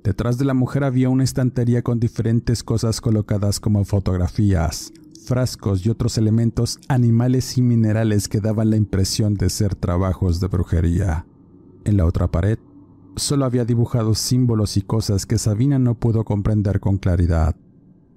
Detrás 0.06 0.38
de 0.38 0.46
la 0.46 0.54
mujer 0.54 0.86
había 0.86 1.10
una 1.10 1.26
estantería 1.26 1.82
con 1.82 2.00
diferentes 2.00 2.64
cosas 2.64 3.02
colocadas 3.02 3.60
como 3.60 3.84
fotografías, 3.84 4.94
frascos 5.26 5.86
y 5.86 5.90
otros 5.90 6.18
elementos 6.18 6.80
animales 6.88 7.58
y 7.58 7.62
minerales 7.62 8.30
que 8.30 8.40
daban 8.40 8.70
la 8.70 8.78
impresión 8.78 9.34
de 9.34 9.50
ser 9.50 9.76
trabajos 9.76 10.40
de 10.40 10.48
brujería. 10.48 11.26
En 11.84 11.98
la 11.98 12.06
otra 12.06 12.32
pared 12.32 12.58
solo 13.18 13.44
había 13.44 13.66
dibujado 13.66 14.16
símbolos 14.16 14.78
y 14.78 14.82
cosas 14.82 15.26
que 15.26 15.38
Sabina 15.38 15.78
no 15.78 15.96
pudo 15.96 16.24
comprender 16.24 16.80
con 16.80 16.98
claridad 16.98 17.58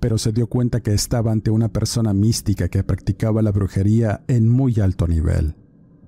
pero 0.05 0.19
se 0.19 0.33
dio 0.33 0.49
cuenta 0.49 0.83
que 0.83 0.93
estaba 0.93 1.33
ante 1.33 1.51
una 1.51 1.71
persona 1.71 2.13
mística 2.13 2.69
que 2.69 2.85
practicaba 2.85 3.41
la 3.41 3.53
brujería 3.53 4.23
en 4.29 4.51
muy 4.51 4.79
alto 4.79 5.09
nivel. 5.09 5.57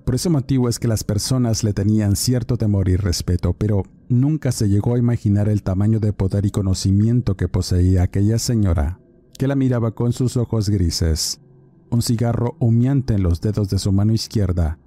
Por 0.05 0.13
ese 0.13 0.29
motivo 0.29 0.69
es 0.69 0.77
que 0.77 0.87
las 0.87 1.03
personas 1.03 1.63
le 1.63 1.73
tenían 1.73 2.15
cierto 2.15 2.57
temor 2.57 2.89
y 2.89 2.95
respeto, 2.95 3.53
pero 3.53 3.81
nunca 4.07 4.51
se 4.51 4.69
llegó 4.69 4.93
a 4.93 4.99
imaginar 4.99 5.49
el 5.49 5.63
tamaño 5.63 5.99
de 5.99 6.13
poder 6.13 6.45
y 6.45 6.51
conocimiento 6.51 7.35
que 7.35 7.47
poseía 7.47 8.03
aquella 8.03 8.37
señora, 8.37 8.99
que 9.35 9.47
la 9.47 9.55
miraba 9.55 9.95
con 9.95 10.13
sus 10.13 10.37
ojos 10.37 10.69
grises, 10.69 11.41
un 11.89 12.03
cigarro 12.03 12.55
humeante 12.59 13.15
en 13.15 13.23
los 13.23 13.41
dedos 13.41 13.67
de 13.67 13.79
su 13.79 13.91
mano 13.91 14.13
izquierda, 14.13 14.77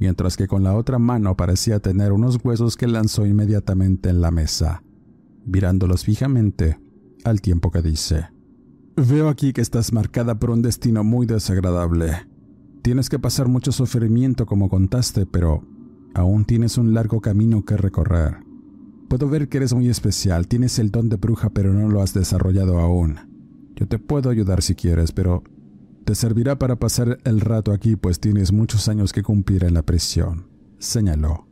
mientras 0.00 0.36
que 0.36 0.48
con 0.48 0.64
la 0.64 0.74
otra 0.74 0.98
mano 0.98 1.36
parecía 1.36 1.78
tener 1.78 2.10
unos 2.10 2.40
huesos 2.42 2.76
que 2.76 2.88
lanzó 2.88 3.26
inmediatamente 3.26 4.08
en 4.08 4.20
la 4.20 4.32
mesa, 4.32 4.82
mirándolos 5.44 6.02
fijamente 6.02 6.80
al 7.22 7.40
tiempo 7.40 7.70
que 7.70 7.80
dice, 7.80 8.34
Veo 8.96 9.28
aquí 9.28 9.52
que 9.52 9.60
estás 9.60 9.92
marcada 9.92 10.38
por 10.38 10.48
un 10.48 10.62
destino 10.62 11.04
muy 11.04 11.26
desagradable. 11.26 12.26
Tienes 12.80 13.10
que 13.10 13.18
pasar 13.18 13.46
mucho 13.46 13.70
sufrimiento 13.70 14.46
como 14.46 14.70
contaste, 14.70 15.26
pero 15.26 15.62
aún 16.14 16.46
tienes 16.46 16.78
un 16.78 16.94
largo 16.94 17.20
camino 17.20 17.62
que 17.62 17.76
recorrer. 17.76 18.38
Puedo 19.10 19.28
ver 19.28 19.50
que 19.50 19.58
eres 19.58 19.74
muy 19.74 19.90
especial, 19.90 20.48
tienes 20.48 20.78
el 20.78 20.90
don 20.90 21.10
de 21.10 21.16
bruja 21.16 21.50
pero 21.50 21.74
no 21.74 21.90
lo 21.90 22.00
has 22.00 22.14
desarrollado 22.14 22.78
aún. 22.78 23.16
Yo 23.76 23.86
te 23.86 23.98
puedo 23.98 24.30
ayudar 24.30 24.62
si 24.62 24.74
quieres, 24.74 25.12
pero 25.12 25.44
te 26.06 26.14
servirá 26.14 26.58
para 26.58 26.76
pasar 26.76 27.18
el 27.24 27.42
rato 27.42 27.72
aquí 27.72 27.96
pues 27.96 28.18
tienes 28.18 28.50
muchos 28.50 28.88
años 28.88 29.12
que 29.12 29.22
cumplir 29.22 29.64
en 29.64 29.74
la 29.74 29.82
prisión, 29.82 30.48
señaló. 30.78 31.46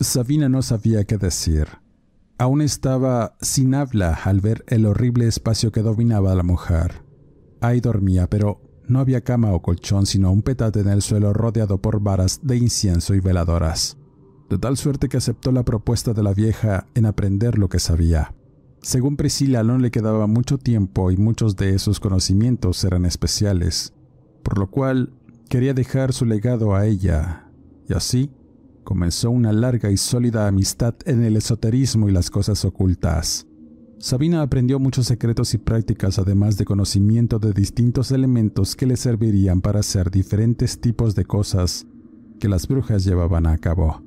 Sabina 0.00 0.48
no 0.48 0.62
sabía 0.62 1.04
qué 1.04 1.18
decir. 1.18 1.68
Aún 2.38 2.62
estaba 2.62 3.36
sin 3.40 3.74
habla 3.74 4.14
al 4.24 4.40
ver 4.40 4.64
el 4.68 4.86
horrible 4.86 5.26
espacio 5.26 5.72
que 5.72 5.82
dominaba 5.82 6.36
la 6.36 6.44
mujer. 6.44 7.02
Ahí 7.60 7.80
dormía, 7.80 8.30
pero 8.30 8.60
no 8.86 9.00
había 9.00 9.22
cama 9.22 9.52
o 9.52 9.60
colchón, 9.60 10.06
sino 10.06 10.30
un 10.30 10.42
petate 10.42 10.80
en 10.80 10.88
el 10.88 11.02
suelo 11.02 11.32
rodeado 11.32 11.82
por 11.82 12.00
varas 12.00 12.38
de 12.44 12.56
incienso 12.56 13.16
y 13.16 13.20
veladoras. 13.20 13.98
De 14.48 14.56
tal 14.56 14.76
suerte 14.76 15.08
que 15.08 15.16
aceptó 15.16 15.50
la 15.50 15.64
propuesta 15.64 16.14
de 16.14 16.22
la 16.22 16.32
vieja 16.32 16.86
en 16.94 17.06
aprender 17.06 17.58
lo 17.58 17.68
que 17.68 17.80
sabía. 17.80 18.32
Según 18.82 19.16
Priscila 19.16 19.64
no 19.64 19.76
le 19.76 19.90
quedaba 19.90 20.28
mucho 20.28 20.58
tiempo 20.58 21.10
y 21.10 21.16
muchos 21.16 21.56
de 21.56 21.74
esos 21.74 21.98
conocimientos 21.98 22.84
eran 22.84 23.04
especiales, 23.04 23.94
por 24.44 24.58
lo 24.58 24.70
cual 24.70 25.12
quería 25.48 25.74
dejar 25.74 26.12
su 26.12 26.24
legado 26.24 26.76
a 26.76 26.86
ella, 26.86 27.50
y 27.88 27.94
así 27.94 28.30
comenzó 28.88 29.30
una 29.30 29.52
larga 29.52 29.90
y 29.90 29.98
sólida 29.98 30.48
amistad 30.48 30.94
en 31.04 31.22
el 31.22 31.36
esoterismo 31.36 32.08
y 32.08 32.12
las 32.12 32.30
cosas 32.30 32.64
ocultas. 32.64 33.46
Sabina 33.98 34.40
aprendió 34.40 34.78
muchos 34.78 35.04
secretos 35.04 35.52
y 35.52 35.58
prácticas 35.58 36.18
además 36.18 36.56
de 36.56 36.64
conocimiento 36.64 37.38
de 37.38 37.52
distintos 37.52 38.12
elementos 38.12 38.76
que 38.76 38.86
le 38.86 38.96
servirían 38.96 39.60
para 39.60 39.80
hacer 39.80 40.10
diferentes 40.10 40.80
tipos 40.80 41.14
de 41.14 41.26
cosas 41.26 41.86
que 42.40 42.48
las 42.48 42.66
brujas 42.66 43.04
llevaban 43.04 43.46
a 43.46 43.58
cabo. 43.58 44.02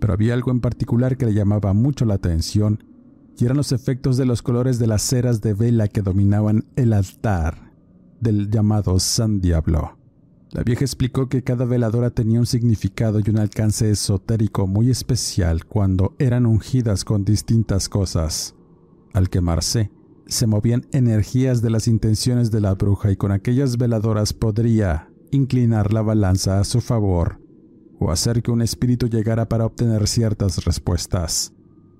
Pero 0.00 0.14
había 0.14 0.32
algo 0.32 0.50
en 0.50 0.62
particular 0.62 1.18
que 1.18 1.26
le 1.26 1.34
llamaba 1.34 1.74
mucho 1.74 2.06
la 2.06 2.14
atención 2.14 2.82
y 3.36 3.44
eran 3.44 3.58
los 3.58 3.70
efectos 3.70 4.16
de 4.16 4.24
los 4.24 4.40
colores 4.40 4.78
de 4.78 4.86
las 4.86 5.02
ceras 5.02 5.42
de 5.42 5.52
vela 5.52 5.88
que 5.88 6.00
dominaban 6.00 6.64
el 6.76 6.94
altar 6.94 7.74
del 8.18 8.48
llamado 8.48 8.98
San 8.98 9.42
Diablo. 9.42 10.01
La 10.52 10.62
vieja 10.62 10.84
explicó 10.84 11.30
que 11.30 11.42
cada 11.42 11.64
veladora 11.64 12.10
tenía 12.10 12.38
un 12.38 12.44
significado 12.44 13.20
y 13.20 13.30
un 13.30 13.38
alcance 13.38 13.90
esotérico 13.90 14.66
muy 14.66 14.90
especial 14.90 15.64
cuando 15.64 16.14
eran 16.18 16.44
ungidas 16.44 17.06
con 17.06 17.24
distintas 17.24 17.88
cosas. 17.88 18.54
Al 19.14 19.30
quemarse, 19.30 19.90
se 20.26 20.46
movían 20.46 20.86
energías 20.92 21.62
de 21.62 21.70
las 21.70 21.88
intenciones 21.88 22.50
de 22.50 22.60
la 22.60 22.74
bruja 22.74 23.10
y 23.10 23.16
con 23.16 23.32
aquellas 23.32 23.78
veladoras 23.78 24.34
podría 24.34 25.08
inclinar 25.30 25.94
la 25.94 26.02
balanza 26.02 26.60
a 26.60 26.64
su 26.64 26.82
favor 26.82 27.40
o 27.98 28.10
hacer 28.10 28.42
que 28.42 28.50
un 28.50 28.60
espíritu 28.60 29.08
llegara 29.08 29.48
para 29.48 29.64
obtener 29.64 30.06
ciertas 30.06 30.66
respuestas. 30.66 31.54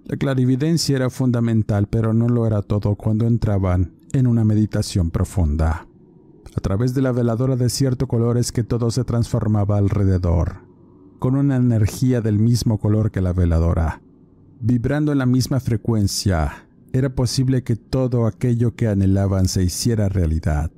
La 0.05 0.19
clarividencia 0.19 0.97
era 0.97 1.09
fundamental, 1.09 1.87
pero 1.89 2.13
no 2.13 2.29
lo 2.29 2.47
era 2.47 2.61
todo 2.61 2.97
cuando 2.97 3.27
entraban 3.27 3.95
en 4.13 4.27
una 4.27 4.45
meditación 4.45 5.11
profunda. 5.11 5.87
A 6.55 6.61
través 6.61 6.95
de 6.95 7.01
la 7.01 7.13
veladora 7.13 7.57
de 7.57 7.71
cierto 7.71 8.07
color 8.07 8.37
es 8.37 8.53
que 8.53 8.63
todo 8.63 8.91
se 8.91 9.05
transformaba 9.05 9.79
alrededor, 9.79 10.59
con 11.19 11.35
una 11.35 11.57
energía 11.57 12.21
del 12.21 12.39
mismo 12.39 12.79
color 12.79 13.11
que 13.11 13.23
la 13.23 13.33
veladora, 13.33 14.03
vibrando 14.61 15.13
en 15.13 15.19
la 15.19 15.27
misma 15.27 15.61
frecuencia, 15.61 16.69
era 16.93 17.15
posible 17.15 17.65
que 17.65 17.77
todo 17.77 18.27
aquello 18.27 18.75
que 18.77 18.87
anhelaban 18.87 19.49
se 19.49 19.63
hiciera 19.63 20.11
realidad. 20.11 20.71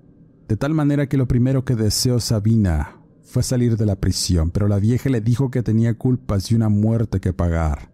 De 0.49 0.57
tal 0.57 0.75
manera 0.75 1.09
que 1.09 1.17
lo 1.17 1.27
primero 1.27 1.65
que 1.65 1.75
deseó 1.75 2.21
Sabina 2.21 3.01
fue 3.23 3.43
salir 3.43 3.77
de 3.77 3.87
la 3.87 3.97
prisión, 3.97 4.51
pero 4.51 4.69
la 4.69 4.79
vieja 4.79 5.11
le 5.11 5.21
dijo 5.21 5.51
que 5.51 5.65
tenía 5.65 5.99
culpas 5.99 6.53
y 6.53 6.55
una 6.55 6.69
muerte 6.69 7.19
que 7.19 7.33
pagar. 7.33 7.91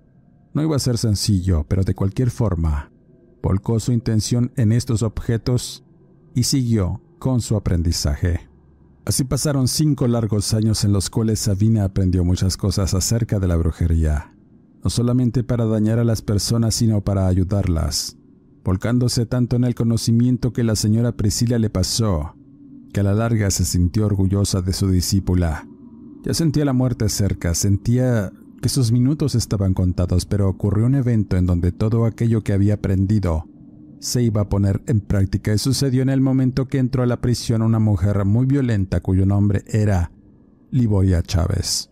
No 0.53 0.63
iba 0.63 0.77
a 0.77 0.81
ser 0.81 0.99
sencillo, 0.99 1.65
pero 1.67 1.83
de 1.83 1.95
cualquier 1.95 2.31
forma, 2.31 2.91
volcó 3.43 3.81
su 3.81 3.93
intención 3.93 4.53
en 4.57 4.73
estos 4.73 5.03
objetos 5.03 5.83
y 6.35 6.43
siguió 6.43 7.01
con 7.21 7.41
su 7.41 7.55
aprendizaje. 7.55 8.49
Así 9.05 9.23
pasaron 9.23 9.69
cinco 9.69 10.09
largos 10.09 10.53
años 10.55 10.83
en 10.85 10.93
los 10.93 11.09
cuales 11.09 11.39
Sabina 11.39 11.85
aprendió 11.85 12.25
muchas 12.25 12.57
cosas 12.57 12.95
acerca 12.95 13.39
de 13.39 13.47
la 13.47 13.55
brujería 13.55 14.33
no 14.83 14.91
solamente 14.91 15.45
para 15.45 15.67
dañar 15.67 15.99
a 15.99 16.05
las 16.05 16.23
personas, 16.23 16.75
sino 16.75 17.03
para 17.03 17.27
ayudarlas, 17.27 18.17
volcándose 18.65 19.27
tanto 19.27 19.57
en 19.57 19.65
el 19.65 19.75
conocimiento 19.75 20.53
que 20.53 20.65
la 20.65 20.77
señora 20.77 21.13
Priscila 21.13 21.59
le 21.59 21.71
pasó, 21.71 22.35
que 22.93 23.01
a 23.01 23.03
la 23.03 23.15
larga 23.15 23.51
se 23.51 23.65
sintió 23.65 24.07
orgullosa 24.07 24.63
de 24.63 24.73
su 24.73 24.91
discípula. 24.91 25.67
Ya 26.25 26.35
sentía 26.35 26.65
la 26.65 26.73
muerte 26.73 27.09
cerca, 27.09 27.55
sentía 27.55 28.33
que 28.61 28.69
sus 28.69 28.93
minutos 28.93 29.35
estaban 29.35 29.75
contados, 29.75 30.27
pero 30.27 30.49
ocurrió 30.49 30.87
un 30.87 30.95
evento 30.95 31.37
en 31.37 31.47
donde 31.47 31.73
todo 31.73 32.05
aquello 32.05 32.43
que 32.43 32.53
había 32.53 32.75
aprendido 32.75 33.47
se 34.01 34.23
iba 34.23 34.41
a 34.41 34.49
poner 34.49 34.83
en 34.87 35.01
práctica 35.01 35.53
y 35.53 35.59
sucedió 35.59 36.03
en 36.03 36.09
el 36.09 36.21
momento 36.21 36.67
que 36.67 36.79
entró 36.79 37.03
a 37.03 37.07
la 37.07 37.21
prisión 37.21 37.63
una 37.63 37.79
mujer 37.79 38.25
muy 38.25 38.47
violenta 38.47 39.01
cuyo 39.01 39.27
nombre 39.27 39.63
era 39.69 40.11
Liboria 40.71 41.23
Chávez. 41.23 41.91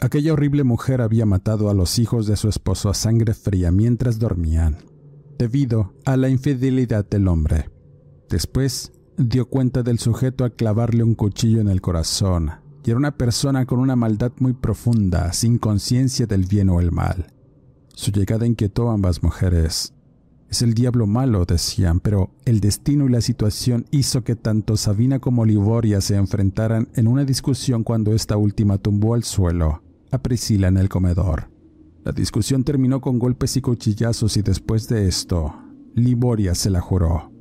Aquella 0.00 0.34
horrible 0.34 0.64
mujer 0.64 1.00
había 1.00 1.24
matado 1.24 1.70
a 1.70 1.74
los 1.74 1.98
hijos 1.98 2.26
de 2.26 2.36
su 2.36 2.48
esposo 2.48 2.90
a 2.90 2.94
sangre 2.94 3.32
fría 3.32 3.70
mientras 3.70 4.18
dormían, 4.18 4.76
debido 5.38 5.94
a 6.04 6.16
la 6.16 6.28
infidelidad 6.28 7.08
del 7.08 7.28
hombre. 7.28 7.70
Después 8.28 8.92
dio 9.16 9.48
cuenta 9.48 9.82
del 9.82 9.98
sujeto 9.98 10.44
a 10.44 10.50
clavarle 10.50 11.02
un 11.02 11.14
cuchillo 11.14 11.60
en 11.60 11.68
el 11.68 11.80
corazón, 11.80 12.50
y 12.84 12.90
era 12.90 12.98
una 12.98 13.16
persona 13.16 13.64
con 13.64 13.78
una 13.78 13.96
maldad 13.96 14.32
muy 14.38 14.52
profunda, 14.52 15.32
sin 15.32 15.58
conciencia 15.58 16.26
del 16.26 16.44
bien 16.44 16.68
o 16.68 16.80
el 16.80 16.92
mal. 16.92 17.32
Su 17.94 18.10
llegada 18.10 18.46
inquietó 18.46 18.90
a 18.90 18.94
ambas 18.94 19.22
mujeres. 19.22 19.95
Es 20.48 20.62
el 20.62 20.74
diablo 20.74 21.06
malo, 21.06 21.44
decían, 21.44 22.00
pero 22.00 22.30
el 22.44 22.60
destino 22.60 23.06
y 23.06 23.10
la 23.10 23.20
situación 23.20 23.84
hizo 23.90 24.22
que 24.22 24.36
tanto 24.36 24.76
Sabina 24.76 25.18
como 25.18 25.44
Liboria 25.44 26.00
se 26.00 26.16
enfrentaran 26.16 26.88
en 26.94 27.08
una 27.08 27.24
discusión 27.24 27.82
cuando 27.82 28.12
esta 28.12 28.36
última 28.36 28.78
tumbó 28.78 29.14
al 29.14 29.24
suelo 29.24 29.82
a 30.12 30.18
Priscila 30.18 30.68
en 30.68 30.76
el 30.76 30.88
comedor. 30.88 31.48
La 32.04 32.12
discusión 32.12 32.62
terminó 32.62 33.00
con 33.00 33.18
golpes 33.18 33.56
y 33.56 33.60
cuchillazos 33.60 34.36
y 34.36 34.42
después 34.42 34.88
de 34.88 35.08
esto, 35.08 35.54
Liboria 35.94 36.54
se 36.54 36.70
la 36.70 36.80
juró. 36.80 37.32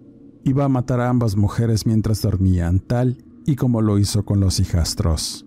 Iba 0.44 0.66
a 0.66 0.70
matar 0.70 1.00
a 1.00 1.10
ambas 1.10 1.36
mujeres 1.36 1.86
mientras 1.86 2.22
dormían, 2.22 2.80
tal 2.80 3.24
y 3.46 3.56
como 3.56 3.82
lo 3.82 4.00
hizo 4.00 4.26
con 4.26 4.40
los 4.40 4.60
hijastros. 4.60 5.46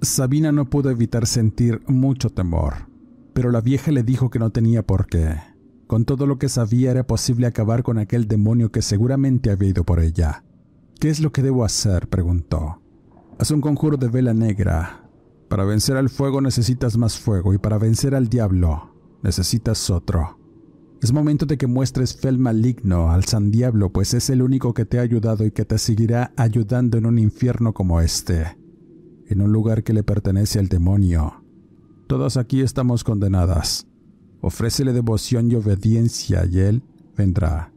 Sabina 0.00 0.52
no 0.52 0.70
pudo 0.70 0.90
evitar 0.90 1.26
sentir 1.26 1.82
mucho 1.86 2.30
temor, 2.30 2.88
pero 3.34 3.50
la 3.50 3.60
vieja 3.60 3.90
le 3.90 4.02
dijo 4.02 4.30
que 4.30 4.38
no 4.38 4.50
tenía 4.50 4.82
por 4.82 5.06
qué. 5.06 5.53
Con 5.86 6.04
todo 6.04 6.26
lo 6.26 6.38
que 6.38 6.48
sabía 6.48 6.90
era 6.90 7.06
posible 7.06 7.46
acabar 7.46 7.82
con 7.82 7.98
aquel 7.98 8.26
demonio 8.26 8.72
que 8.72 8.82
seguramente 8.82 9.50
había 9.50 9.70
ido 9.70 9.84
por 9.84 10.00
ella. 10.00 10.44
¿Qué 10.98 11.10
es 11.10 11.20
lo 11.20 11.32
que 11.32 11.42
debo 11.42 11.64
hacer? 11.64 12.08
preguntó. 12.08 12.80
Haz 13.38 13.50
un 13.50 13.60
conjuro 13.60 13.96
de 13.96 14.08
vela 14.08 14.32
negra, 14.32 15.04
para 15.48 15.64
vencer 15.64 15.96
al 15.96 16.08
fuego 16.08 16.40
necesitas 16.40 16.96
más 16.96 17.18
fuego 17.18 17.54
y 17.54 17.58
para 17.58 17.78
vencer 17.78 18.14
al 18.14 18.28
diablo 18.28 18.90
necesitas 19.22 19.88
otro. 19.88 20.38
Es 21.00 21.12
momento 21.12 21.46
de 21.46 21.58
que 21.58 21.66
muestres 21.66 22.16
fel 22.16 22.38
maligno 22.38 23.10
al 23.10 23.24
San 23.24 23.50
Diablo, 23.50 23.92
pues 23.92 24.14
es 24.14 24.30
el 24.30 24.42
único 24.42 24.74
que 24.74 24.84
te 24.84 24.98
ha 24.98 25.02
ayudado 25.02 25.44
y 25.44 25.50
que 25.50 25.64
te 25.64 25.78
seguirá 25.78 26.32
ayudando 26.36 26.98
en 26.98 27.06
un 27.06 27.18
infierno 27.18 27.72
como 27.72 28.00
este, 28.00 28.58
en 29.28 29.42
un 29.42 29.52
lugar 29.52 29.82
que 29.82 29.92
le 29.92 30.02
pertenece 30.02 30.58
al 30.58 30.68
demonio. 30.68 31.44
Todas 32.06 32.36
aquí 32.36 32.60
estamos 32.60 33.04
condenadas. 33.04 33.86
Ofrécele 34.46 34.92
devoción 34.92 35.50
y 35.50 35.54
obediencia 35.54 36.44
y 36.44 36.58
él 36.58 36.82
vendrá. 37.16 37.72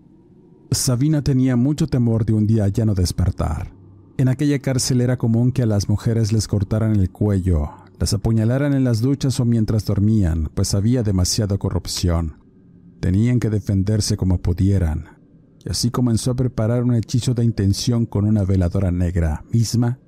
Sabina 0.69 1.21
tenía 1.21 1.55
mucho 1.55 1.87
temor 1.87 2.25
de 2.25 2.33
un 2.33 2.45
día 2.45 2.67
ya 2.67 2.83
no 2.83 2.93
despertar. 2.93 3.71
En 4.17 4.27
aquella 4.27 4.59
cárcel 4.59 4.99
era 4.99 5.17
común 5.17 5.53
que 5.53 5.61
a 5.61 5.65
las 5.65 5.87
mujeres 5.87 6.33
les 6.33 6.45
cortaran 6.45 6.97
el 6.97 7.09
cuello, 7.09 7.69
las 7.97 8.11
apuñalaran 8.11 8.73
en 8.73 8.83
las 8.83 8.99
duchas 8.99 9.39
o 9.39 9.45
mientras 9.45 9.85
dormían, 9.85 10.51
pues 10.53 10.73
había 10.73 11.03
demasiada 11.03 11.57
corrupción. 11.57 12.35
Tenían 12.99 13.39
que 13.39 13.49
defenderse 13.49 14.17
como 14.17 14.41
pudieran. 14.41 15.05
Y 15.63 15.69
así 15.69 15.89
comenzó 15.89 16.31
a 16.31 16.35
preparar 16.35 16.83
un 16.83 16.95
hechizo 16.95 17.33
de 17.33 17.45
intención 17.45 18.05
con 18.05 18.25
una 18.25 18.43
veladora 18.43 18.91
negra, 18.91 19.45
misma 19.53 19.99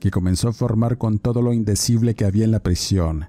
que 0.00 0.10
comenzó 0.10 0.48
a 0.48 0.54
formar 0.54 0.96
con 0.96 1.18
todo 1.18 1.42
lo 1.42 1.52
indecible 1.52 2.14
que 2.14 2.24
había 2.24 2.46
en 2.46 2.52
la 2.52 2.62
prisión. 2.62 3.26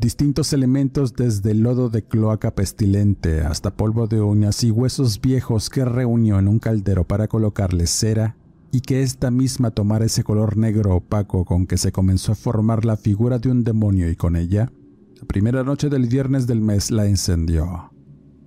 Distintos 0.00 0.54
elementos 0.54 1.14
desde 1.14 1.52
lodo 1.52 1.90
de 1.90 2.02
cloaca 2.02 2.54
pestilente 2.54 3.42
hasta 3.42 3.76
polvo 3.76 4.06
de 4.06 4.22
uñas 4.22 4.64
y 4.64 4.70
huesos 4.70 5.20
viejos 5.20 5.68
que 5.68 5.84
reunió 5.84 6.38
en 6.38 6.48
un 6.48 6.58
caldero 6.58 7.04
para 7.04 7.28
colocarle 7.28 7.86
cera 7.86 8.34
y 8.72 8.80
que 8.80 9.02
esta 9.02 9.30
misma 9.30 9.72
tomara 9.72 10.06
ese 10.06 10.24
color 10.24 10.56
negro 10.56 10.96
opaco 10.96 11.44
con 11.44 11.66
que 11.66 11.76
se 11.76 11.92
comenzó 11.92 12.32
a 12.32 12.34
formar 12.34 12.86
la 12.86 12.96
figura 12.96 13.38
de 13.38 13.50
un 13.50 13.62
demonio 13.62 14.10
y 14.10 14.16
con 14.16 14.36
ella, 14.36 14.72
la 15.20 15.26
primera 15.26 15.64
noche 15.64 15.90
del 15.90 16.06
viernes 16.06 16.46
del 16.46 16.62
mes 16.62 16.90
la 16.90 17.04
encendió. 17.04 17.92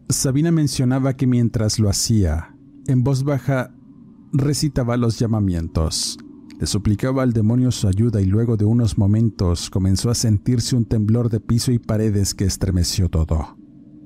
Sabina 0.10 0.52
mencionaba 0.52 1.14
que 1.14 1.28
mientras 1.28 1.78
lo 1.78 1.88
hacía, 1.88 2.56
en 2.88 3.04
voz 3.04 3.24
baja 3.24 3.76
recitaba 4.32 4.98
los 4.98 5.20
llamamientos. 5.20 6.18
Le 6.60 6.68
suplicaba 6.68 7.24
al 7.24 7.34
demonio 7.34 7.72
su 7.72 7.88
ayuda 7.88 8.22
y 8.22 8.26
luego 8.26 8.58
de 8.58 8.66
unos 8.66 8.98
momentos 8.98 9.70
comenzó 9.70 10.10
a 10.10 10.16
sentirse 10.16 10.76
un 10.76 10.86
temblor 10.86 11.30
de 11.30 11.40
piso 11.40 11.72
y 11.72 11.80
paredes 11.80 12.34
que 12.34 12.46
estremeció 12.46 13.10
todo. 13.10 13.58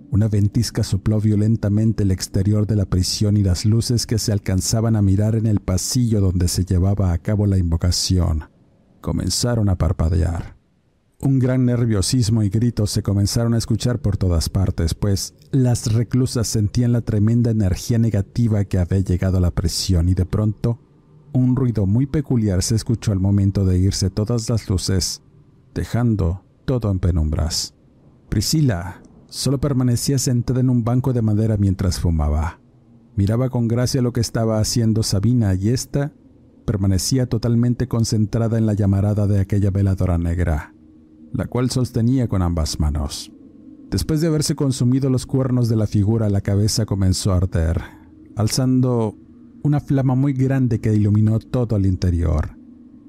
Una 0.10 0.28
ventisca 0.28 0.84
sopló 0.84 1.20
violentamente 1.20 2.04
el 2.04 2.12
exterior 2.12 2.66
de 2.66 2.78
la 2.78 2.86
prisión 2.86 3.38
y 3.38 3.44
las 3.44 3.66
luces 3.66 4.08
que 4.08 4.18
se 4.18 4.32
alcanzaban 4.32 4.96
a 4.96 5.02
mirar 5.02 5.36
en 5.36 5.46
el 5.46 5.60
pasillo 5.60 6.22
donde 6.22 6.48
se 6.48 6.66
llevaba 6.66 7.12
a 7.12 7.18
cabo 7.18 7.46
la 7.46 7.58
invocación 7.58 8.46
comenzaron 9.08 9.70
a 9.70 9.78
parpadear. 9.78 10.58
Un 11.22 11.40
gran 11.40 11.66
nerviosismo 11.66 12.44
y 12.44 12.50
gritos 12.50 12.92
se 12.92 13.02
comenzaron 13.02 13.54
a 13.54 13.58
escuchar 13.58 14.00
por 14.00 14.18
todas 14.18 14.50
partes, 14.50 14.94
pues 14.94 15.34
las 15.52 15.94
reclusas 15.94 16.48
sentían 16.48 16.92
la 16.92 17.00
tremenda 17.00 17.50
energía 17.50 17.98
negativa 17.98 18.66
que 18.66 18.78
había 18.78 19.00
llegado 19.00 19.38
a 19.38 19.40
la 19.40 19.52
prisión 19.52 20.10
y 20.10 20.14
de 20.14 20.26
pronto 20.26 20.80
un 21.34 21.56
ruido 21.56 21.86
muy 21.86 22.06
peculiar 22.06 22.64
se 22.64 22.76
escuchó 22.76 23.12
al 23.12 23.20
momento 23.20 23.66
de 23.66 23.78
irse 23.78 24.10
todas 24.10 24.50
las 24.50 24.70
luces, 24.70 25.22
dejando 25.74 26.44
todo 26.66 26.92
en 26.92 27.00
penumbras. 27.00 27.74
Priscila 28.30 29.02
solo 29.28 29.60
permanecía 29.60 30.18
sentada 30.18 30.60
en 30.60 30.70
un 30.70 30.84
banco 30.84 31.14
de 31.14 31.22
madera 31.22 31.58
mientras 31.58 32.00
fumaba. 32.00 32.60
Miraba 33.16 33.50
con 33.50 33.68
gracia 33.68 34.02
lo 34.02 34.14
que 34.14 34.22
estaba 34.22 34.60
haciendo 34.60 35.04
Sabina 35.04 35.54
y 35.56 35.70
ésta 35.70 36.14
permanecía 36.66 37.28
totalmente 37.28 37.88
concentrada 37.88 38.58
en 38.58 38.66
la 38.66 38.74
llamarada 38.74 39.26
de 39.26 39.40
aquella 39.40 39.72
veladora 39.72 40.18
negra, 40.18 40.74
la 41.34 41.48
cual 41.48 41.72
sostenía 41.72 42.28
con 42.28 42.42
ambas 42.42 42.80
manos. 42.80 43.32
Después 43.90 44.20
de 44.20 44.28
haberse 44.28 44.56
consumido 44.56 45.10
los 45.10 45.26
cuernos 45.26 45.70
de 45.70 45.78
la 45.78 45.88
figura, 45.88 46.30
la 46.30 46.42
cabeza 46.42 46.86
comenzó 46.86 47.32
a 47.32 47.38
arder, 47.38 47.82
alzando 48.36 49.16
una 49.68 49.80
flama 49.80 50.16
muy 50.16 50.34
grande 50.34 50.80
que 50.80 50.94
iluminó 50.94 51.40
todo 51.40 51.76
el 51.76 51.86
interior. 51.86 52.58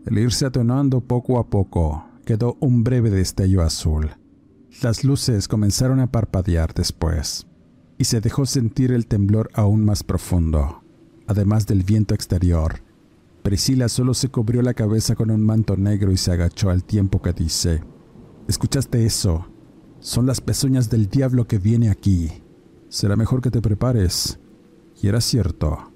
El 0.04 0.18
irse 0.18 0.44
atenuando 0.44 1.00
poco 1.00 1.38
a 1.38 1.48
poco, 1.48 2.04
quedó 2.24 2.56
un 2.60 2.84
breve 2.84 3.10
destello 3.10 3.62
azul. 3.62 4.10
Las 4.82 5.04
luces 5.04 5.48
comenzaron 5.48 6.00
a 6.00 6.10
parpadear 6.10 6.74
después, 6.74 7.46
y 7.96 8.04
se 8.04 8.20
dejó 8.20 8.44
sentir 8.44 8.92
el 8.92 9.06
temblor 9.06 9.50
aún 9.54 9.84
más 9.84 10.02
profundo, 10.02 10.82
además 11.26 11.66
del 11.66 11.84
viento 11.84 12.14
exterior. 12.14 12.82
Priscila 13.42 13.88
solo 13.88 14.12
se 14.14 14.28
cubrió 14.28 14.60
la 14.60 14.74
cabeza 14.74 15.14
con 15.14 15.30
un 15.30 15.40
manto 15.44 15.76
negro 15.76 16.12
y 16.12 16.16
se 16.16 16.32
agachó 16.32 16.70
al 16.70 16.84
tiempo 16.84 17.22
que 17.22 17.32
dice, 17.32 17.82
¿Escuchaste 18.48 19.04
eso? 19.04 19.46
Son 20.00 20.26
las 20.26 20.40
pezuñas 20.40 20.88
del 20.90 21.08
diablo 21.08 21.46
que 21.46 21.58
viene 21.58 21.90
aquí. 21.90 22.30
Será 22.88 23.14
mejor 23.14 23.42
que 23.42 23.50
te 23.50 23.60
prepares. 23.60 24.38
Y 25.02 25.08
era 25.08 25.20
cierto. 25.20 25.92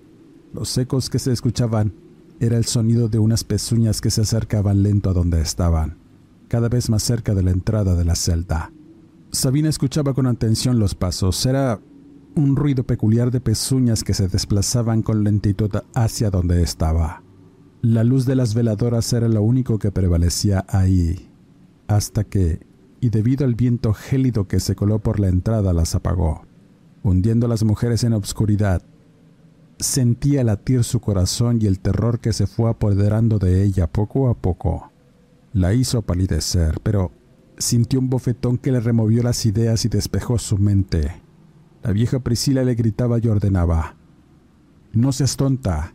Los 0.53 0.77
ecos 0.77 1.09
que 1.09 1.19
se 1.19 1.33
escuchaban 1.33 1.95
era 2.39 2.59
el 2.59 2.67
sonido 2.67 3.09
de 3.09 3.19
unas 3.19 3.45
pezuñas 3.45 4.01
que 4.01 4.11
se 4.11 4.21
acercaban 4.21 4.83
lento 4.83 5.11
a 5.11 5.13
donde 5.15 5.41
estaban, 5.41 5.97
cada 6.49 6.69
vez 6.69 6.91
más 6.91 7.03
cerca 7.03 7.35
de 7.35 7.43
la 7.43 7.53
entrada 7.53 7.95
de 7.95 8.05
la 8.05 8.15
celda. 8.15 8.71
Sabina 9.31 9.71
escuchaba 9.71 10.13
con 10.13 10.27
atención 10.27 10.79
los 10.79 10.95
pasos. 10.95 11.47
Era 11.47 11.81
un 12.35 12.57
ruido 12.57 12.85
peculiar 12.85 13.31
de 13.31 13.41
pezuñas 13.41 14.05
que 14.05 14.13
se 14.13 14.29
desplazaban 14.29 15.03
con 15.03 15.25
lentitud 15.25 15.71
hacia 15.95 16.31
donde 16.31 16.63
estaba. 16.63 17.23
La 17.81 18.05
luz 18.05 18.27
de 18.27 18.37
las 18.37 18.55
veladoras 18.55 19.11
era 19.13 19.29
lo 19.29 19.43
único 19.43 19.79
que 19.79 19.91
prevalecía 19.91 20.67
ahí, 20.69 21.31
hasta 21.89 22.25
que, 22.25 22.61
y 23.01 23.09
debido 23.09 23.47
al 23.47 23.55
viento 23.55 23.95
gélido 23.95 24.47
que 24.47 24.61
se 24.61 24.77
coló 24.77 24.99
por 24.99 25.19
la 25.19 25.29
entrada, 25.29 25.73
las 25.73 25.95
apagó, 25.95 26.43
hundiendo 27.03 27.47
a 27.47 27.49
las 27.49 27.65
mujeres 27.65 28.05
en 28.05 28.13
obscuridad 28.13 28.83
Sentía 29.83 30.45
latir 30.45 30.85
su 30.85 31.01
corazón 31.01 31.59
y 31.61 31.67
el 31.67 31.81
terror 31.81 32.21
que 32.21 32.33
se 32.33 32.47
fue 32.47 32.71
apoderando 32.71 33.41
de 33.41 33.65
ella 33.65 33.89
poco 33.89 34.29
a 34.29 34.35
poco. 34.35 34.93
La 35.53 35.75
hizo 35.75 36.03
palidecer, 36.03 36.79
pero 36.85 37.11
sintió 37.59 37.99
un 37.99 38.09
bofetón 38.09 38.59
que 38.59 38.71
le 38.71 38.79
removió 38.79 39.25
las 39.25 39.45
ideas 39.45 39.85
y 39.85 39.89
despejó 39.89 40.39
su 40.39 40.57
mente. 40.57 41.21
La 41.83 41.91
vieja 41.91 42.21
Priscila 42.21 42.63
le 42.63 42.77
gritaba 42.77 43.19
y 43.19 43.27
ordenaba, 43.27 43.97
No 44.93 45.11
seas 45.11 45.37
tonta, 45.37 45.93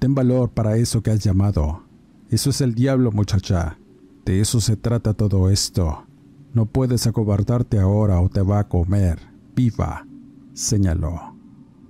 ten 0.00 0.16
valor 0.16 0.50
para 0.50 0.76
eso 0.76 1.04
que 1.04 1.12
has 1.12 1.20
llamado. 1.20 1.84
Eso 2.30 2.50
es 2.50 2.60
el 2.60 2.74
diablo, 2.74 3.12
muchacha. 3.12 3.78
De 4.24 4.40
eso 4.40 4.60
se 4.60 4.76
trata 4.76 5.14
todo 5.14 5.48
esto. 5.48 6.06
No 6.54 6.66
puedes 6.66 7.06
acobardarte 7.06 7.78
ahora 7.78 8.20
o 8.20 8.28
te 8.28 8.42
va 8.42 8.58
a 8.58 8.68
comer. 8.68 9.20
Viva, 9.54 10.08
señaló. 10.54 11.27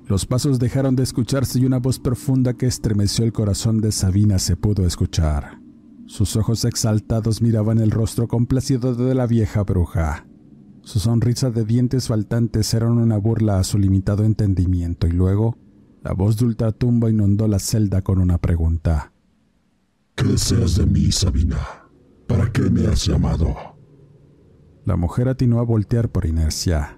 Los 0.09 0.25
pasos 0.25 0.59
dejaron 0.59 0.97
de 0.97 1.03
escucharse 1.03 1.59
y 1.61 1.67
una 1.67 1.79
voz 1.79 1.99
profunda 1.99 2.55
que 2.55 2.65
estremeció 2.65 3.27
el 3.27 3.33
corazón 3.35 3.83
de 3.83 3.93
Sabina 3.93 4.39
se 4.39 4.57
pudo 4.57 4.87
escuchar. 4.87 5.61
Sus 6.07 6.35
ojos 6.37 6.65
exaltados 6.65 7.43
miraban 7.43 7.79
el 7.79 7.91
rostro 7.91 8.27
complacido 8.27 8.95
de 8.95 9.15
la 9.15 9.27
vieja 9.27 9.65
bruja. 9.65 10.27
Su 10.81 10.99
sonrisa 10.99 11.51
de 11.51 11.67
dientes 11.67 12.09
faltantes 12.09 12.73
era 12.73 12.91
una 12.91 13.19
burla 13.19 13.59
a 13.59 13.65
su 13.65 13.77
limitado 13.77 14.25
entendimiento 14.25 15.07
y 15.07 15.13
luego 15.13 15.59
la 16.03 16.15
voz 16.15 16.39
de 16.39 16.47
ultratumba 16.47 17.11
inundó 17.11 17.47
la 17.47 17.59
celda 17.59 18.01
con 18.01 18.19
una 18.19 18.39
pregunta. 18.39 19.13
¿Qué 20.15 20.25
deseas 20.25 20.77
de 20.77 20.87
mí, 20.87 21.13
Sabina? 21.13 21.59
¿Para 22.27 22.51
qué 22.51 22.63
me 22.63 22.87
has 22.87 23.05
llamado? 23.05 23.55
La 24.87 24.97
mujer 24.97 25.29
atinó 25.29 25.59
a 25.59 25.65
voltear 25.65 26.09
por 26.09 26.25
inercia 26.25 26.98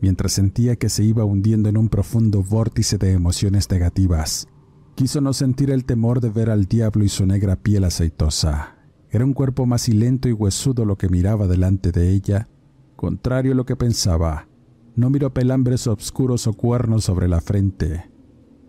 mientras 0.00 0.32
sentía 0.32 0.76
que 0.76 0.88
se 0.88 1.04
iba 1.04 1.24
hundiendo 1.24 1.68
en 1.68 1.76
un 1.76 1.88
profundo 1.88 2.42
vórtice 2.42 2.98
de 2.98 3.12
emociones 3.12 3.70
negativas. 3.70 4.48
Quiso 4.94 5.20
no 5.20 5.32
sentir 5.32 5.70
el 5.70 5.84
temor 5.84 6.20
de 6.20 6.30
ver 6.30 6.50
al 6.50 6.66
diablo 6.66 7.04
y 7.04 7.08
su 7.08 7.26
negra 7.26 7.56
piel 7.56 7.84
aceitosa. 7.84 8.76
Era 9.10 9.24
un 9.24 9.32
cuerpo 9.32 9.66
macilento 9.66 10.28
y 10.28 10.32
huesudo 10.32 10.84
lo 10.84 10.96
que 10.96 11.08
miraba 11.08 11.46
delante 11.46 11.92
de 11.92 12.10
ella, 12.10 12.48
contrario 12.96 13.52
a 13.52 13.54
lo 13.54 13.64
que 13.64 13.76
pensaba. 13.76 14.48
No 14.94 15.10
miró 15.10 15.32
pelambres 15.32 15.86
obscuros 15.86 16.46
o 16.46 16.52
cuernos 16.52 17.04
sobre 17.04 17.28
la 17.28 17.40
frente. 17.40 18.10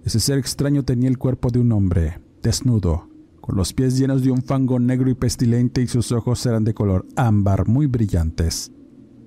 Ese 0.03 0.19
ser 0.19 0.37
extraño 0.37 0.83
tenía 0.83 1.09
el 1.09 1.17
cuerpo 1.17 1.49
de 1.49 1.59
un 1.59 1.71
hombre, 1.71 2.21
desnudo, 2.41 3.09
con 3.39 3.55
los 3.55 3.73
pies 3.73 3.97
llenos 3.97 4.23
de 4.23 4.31
un 4.31 4.41
fango 4.41 4.79
negro 4.79 5.09
y 5.09 5.15
pestilente 5.15 5.81
y 5.81 5.87
sus 5.87 6.11
ojos 6.11 6.45
eran 6.45 6.63
de 6.63 6.73
color 6.73 7.05
ámbar 7.15 7.67
muy 7.67 7.87
brillantes 7.87 8.71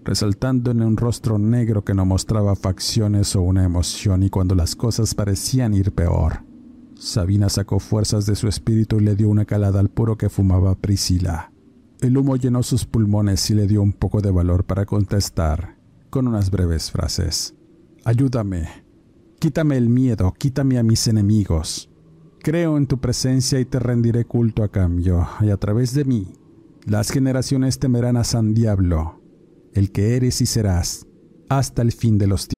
resaltando 0.04 0.70
en 0.70 0.82
un 0.82 0.96
rostro 0.96 1.38
negro 1.38 1.84
que 1.84 1.94
no 1.94 2.04
mostraba 2.04 2.54
facciones 2.54 3.34
o 3.34 3.42
una 3.42 3.64
emoción 3.64 4.22
y 4.22 4.30
cuando 4.30 4.54
las 4.54 4.76
cosas 4.76 5.14
parecían 5.14 5.74
ir 5.74 5.92
peor. 5.92 6.44
Sabina 6.96 7.48
sacó 7.48 7.80
fuerzas 7.80 8.26
de 8.26 8.36
su 8.36 8.46
espíritu 8.48 8.98
y 9.00 9.04
le 9.04 9.16
dio 9.16 9.28
una 9.28 9.44
calada 9.44 9.80
al 9.80 9.88
puro 9.88 10.16
que 10.16 10.28
fumaba 10.28 10.74
Priscila. 10.74 11.50
El 12.00 12.16
humo 12.16 12.36
llenó 12.36 12.62
sus 12.62 12.84
pulmones 12.84 13.50
y 13.50 13.54
le 13.54 13.66
dio 13.66 13.82
un 13.82 13.92
poco 13.92 14.20
de 14.20 14.30
valor 14.30 14.64
para 14.64 14.84
contestar, 14.84 15.76
con 16.10 16.28
unas 16.28 16.50
breves 16.50 16.90
frases. 16.90 17.54
Ayúdame. 18.04 18.68
Quítame 19.38 19.76
el 19.76 19.88
miedo, 19.88 20.32
quítame 20.36 20.78
a 20.78 20.82
mis 20.82 21.08
enemigos. 21.08 21.90
Creo 22.40 22.76
en 22.76 22.86
tu 22.86 22.98
presencia 22.98 23.58
y 23.58 23.64
te 23.64 23.78
rendiré 23.78 24.26
culto 24.26 24.62
a 24.62 24.68
cambio, 24.68 25.26
y 25.40 25.48
a 25.48 25.56
través 25.56 25.94
de 25.94 26.04
mí, 26.04 26.34
las 26.84 27.10
generaciones 27.10 27.78
temerán 27.78 28.18
a 28.18 28.24
San 28.24 28.52
Diablo, 28.52 29.23
el 29.74 29.92
que 29.92 30.16
eres 30.16 30.40
y 30.40 30.46
serás, 30.46 31.06
hasta 31.48 31.82
el 31.82 31.92
fin 31.92 32.18
de 32.18 32.26
los 32.26 32.48
tiempos. 32.48 32.54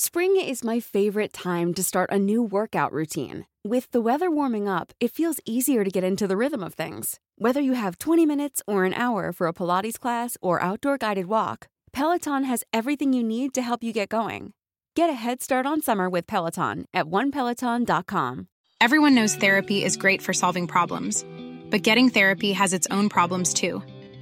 Spring 0.00 0.36
is 0.36 0.62
my 0.62 0.78
favorite 0.78 1.32
time 1.32 1.74
to 1.74 1.82
start 1.82 2.08
a 2.12 2.20
new 2.20 2.40
workout 2.40 2.92
routine. 2.92 3.46
With 3.64 3.90
the 3.90 4.00
weather 4.00 4.30
warming 4.30 4.68
up, 4.68 4.92
it 5.00 5.10
feels 5.10 5.40
easier 5.44 5.82
to 5.82 5.90
get 5.90 6.04
into 6.04 6.28
the 6.28 6.36
rhythm 6.36 6.62
of 6.62 6.74
things. 6.74 7.18
Whether 7.36 7.60
you 7.60 7.72
have 7.72 7.98
20 7.98 8.24
minutes 8.24 8.62
or 8.66 8.84
an 8.84 8.94
hour 8.94 9.32
for 9.32 9.48
a 9.48 9.52
Pilates 9.52 9.98
class 9.98 10.36
or 10.40 10.62
outdoor 10.62 10.98
guided 10.98 11.26
walk, 11.26 11.66
Peloton 11.92 12.44
has 12.44 12.62
everything 12.72 13.12
you 13.12 13.24
need 13.24 13.52
to 13.54 13.60
help 13.60 13.82
you 13.82 13.92
get 13.92 14.08
going. 14.08 14.52
Get 14.94 15.10
a 15.10 15.14
head 15.14 15.42
start 15.42 15.66
on 15.66 15.82
summer 15.82 16.08
with 16.08 16.28
Peloton 16.28 16.86
at 16.94 17.06
onepeloton.com. 17.06 18.46
Everyone 18.80 19.14
knows 19.16 19.34
therapy 19.34 19.82
is 19.84 19.96
great 19.96 20.22
for 20.22 20.32
solving 20.32 20.68
problems, 20.68 21.24
but 21.70 21.82
getting 21.82 22.08
therapy 22.08 22.52
has 22.52 22.72
its 22.72 22.86
own 22.92 23.08
problems 23.08 23.52
too 23.52 23.82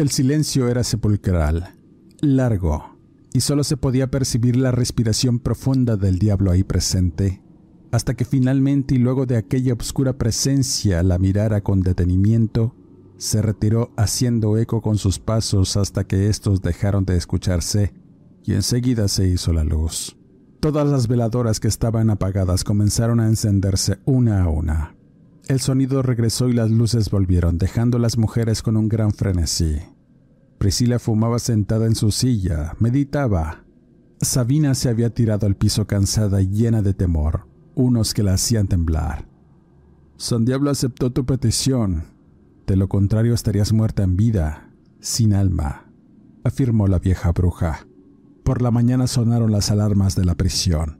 El 0.00 0.08
silencio 0.08 0.68
era 0.68 0.82
sepulcral, 0.82 1.74
largo, 2.22 2.96
y 3.34 3.40
solo 3.40 3.64
se 3.64 3.76
podía 3.76 4.10
percibir 4.10 4.56
la 4.56 4.70
respiración 4.70 5.38
profunda 5.40 5.98
del 5.98 6.18
diablo 6.18 6.50
ahí 6.50 6.64
presente, 6.64 7.42
hasta 7.92 8.14
que 8.14 8.24
finalmente 8.24 8.94
y 8.94 8.98
luego 8.98 9.26
de 9.26 9.36
aquella 9.36 9.74
oscura 9.74 10.14
presencia 10.14 11.02
la 11.02 11.18
mirara 11.18 11.60
con 11.60 11.82
detenimiento, 11.82 12.74
se 13.18 13.42
retiró 13.42 13.92
haciendo 13.98 14.56
eco 14.56 14.80
con 14.80 14.96
sus 14.96 15.18
pasos 15.18 15.76
hasta 15.76 16.04
que 16.04 16.30
estos 16.30 16.62
dejaron 16.62 17.04
de 17.04 17.18
escucharse 17.18 17.92
y 18.42 18.54
enseguida 18.54 19.06
se 19.06 19.28
hizo 19.28 19.52
la 19.52 19.64
luz. 19.64 20.16
Todas 20.60 20.88
las 20.88 21.08
veladoras 21.08 21.60
que 21.60 21.68
estaban 21.68 22.08
apagadas 22.08 22.64
comenzaron 22.64 23.20
a 23.20 23.26
encenderse 23.26 23.98
una 24.06 24.44
a 24.44 24.48
una. 24.48 24.94
El 25.50 25.58
sonido 25.58 26.00
regresó 26.02 26.48
y 26.48 26.52
las 26.52 26.70
luces 26.70 27.10
volvieron, 27.10 27.58
dejando 27.58 27.98
a 27.98 28.00
las 28.00 28.16
mujeres 28.16 28.62
con 28.62 28.76
un 28.76 28.88
gran 28.88 29.10
frenesí. 29.10 29.80
Priscila 30.58 31.00
fumaba 31.00 31.40
sentada 31.40 31.86
en 31.86 31.96
su 31.96 32.12
silla, 32.12 32.76
meditaba. 32.78 33.64
Sabina 34.20 34.76
se 34.76 34.88
había 34.88 35.10
tirado 35.12 35.48
al 35.48 35.56
piso 35.56 35.88
cansada 35.88 36.40
y 36.40 36.46
llena 36.46 36.82
de 36.82 36.94
temor, 36.94 37.48
unos 37.74 38.14
que 38.14 38.22
la 38.22 38.34
hacían 38.34 38.68
temblar. 38.68 39.26
San 40.18 40.44
Diablo 40.44 40.70
aceptó 40.70 41.10
tu 41.10 41.26
petición. 41.26 42.04
De 42.68 42.76
lo 42.76 42.88
contrario 42.88 43.34
estarías 43.34 43.72
muerta 43.72 44.04
en 44.04 44.16
vida, 44.16 44.70
sin 45.00 45.34
alma, 45.34 45.90
afirmó 46.44 46.86
la 46.86 47.00
vieja 47.00 47.32
bruja. 47.32 47.88
Por 48.44 48.62
la 48.62 48.70
mañana 48.70 49.08
sonaron 49.08 49.50
las 49.50 49.72
alarmas 49.72 50.14
de 50.14 50.24
la 50.24 50.36
prisión, 50.36 50.99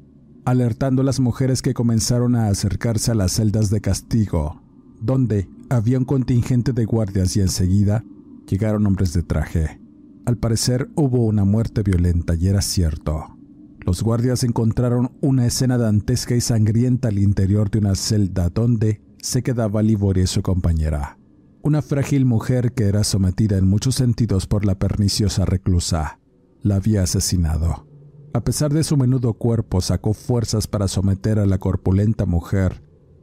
alertando 0.50 1.02
a 1.02 1.04
las 1.04 1.20
mujeres 1.20 1.62
que 1.62 1.74
comenzaron 1.74 2.34
a 2.34 2.48
acercarse 2.48 3.12
a 3.12 3.14
las 3.14 3.32
celdas 3.32 3.70
de 3.70 3.80
castigo, 3.80 4.60
donde 5.00 5.48
había 5.68 5.96
un 5.96 6.04
contingente 6.04 6.72
de 6.72 6.86
guardias 6.86 7.36
y 7.36 7.40
enseguida 7.40 8.04
llegaron 8.48 8.84
hombres 8.84 9.12
de 9.12 9.22
traje. 9.22 9.80
Al 10.26 10.38
parecer 10.38 10.90
hubo 10.96 11.24
una 11.24 11.44
muerte 11.44 11.84
violenta 11.84 12.34
y 12.34 12.48
era 12.48 12.62
cierto. 12.62 13.38
Los 13.86 14.02
guardias 14.02 14.42
encontraron 14.42 15.12
una 15.20 15.46
escena 15.46 15.78
dantesca 15.78 16.34
y 16.34 16.40
sangrienta 16.40 17.08
al 17.08 17.20
interior 17.20 17.70
de 17.70 17.78
una 17.78 17.94
celda 17.94 18.50
donde 18.50 19.00
se 19.22 19.44
quedaba 19.44 19.82
Liboria 19.82 20.24
y 20.24 20.26
su 20.26 20.42
compañera, 20.42 21.16
una 21.62 21.80
frágil 21.80 22.24
mujer 22.24 22.72
que 22.72 22.84
era 22.84 23.04
sometida 23.04 23.56
en 23.56 23.68
muchos 23.68 23.94
sentidos 23.94 24.48
por 24.48 24.64
la 24.64 24.74
perniciosa 24.74 25.44
reclusa. 25.44 26.18
La 26.60 26.74
había 26.76 27.04
asesinado. 27.04 27.89
A 28.32 28.44
pesar 28.44 28.72
de 28.72 28.84
su 28.84 28.96
menudo 28.96 29.34
cuerpo, 29.34 29.80
sacó 29.80 30.14
fuerzas 30.14 30.68
para 30.68 30.86
someter 30.86 31.38
a 31.40 31.46
la 31.46 31.58
corpulenta 31.58 32.26
mujer 32.26 32.82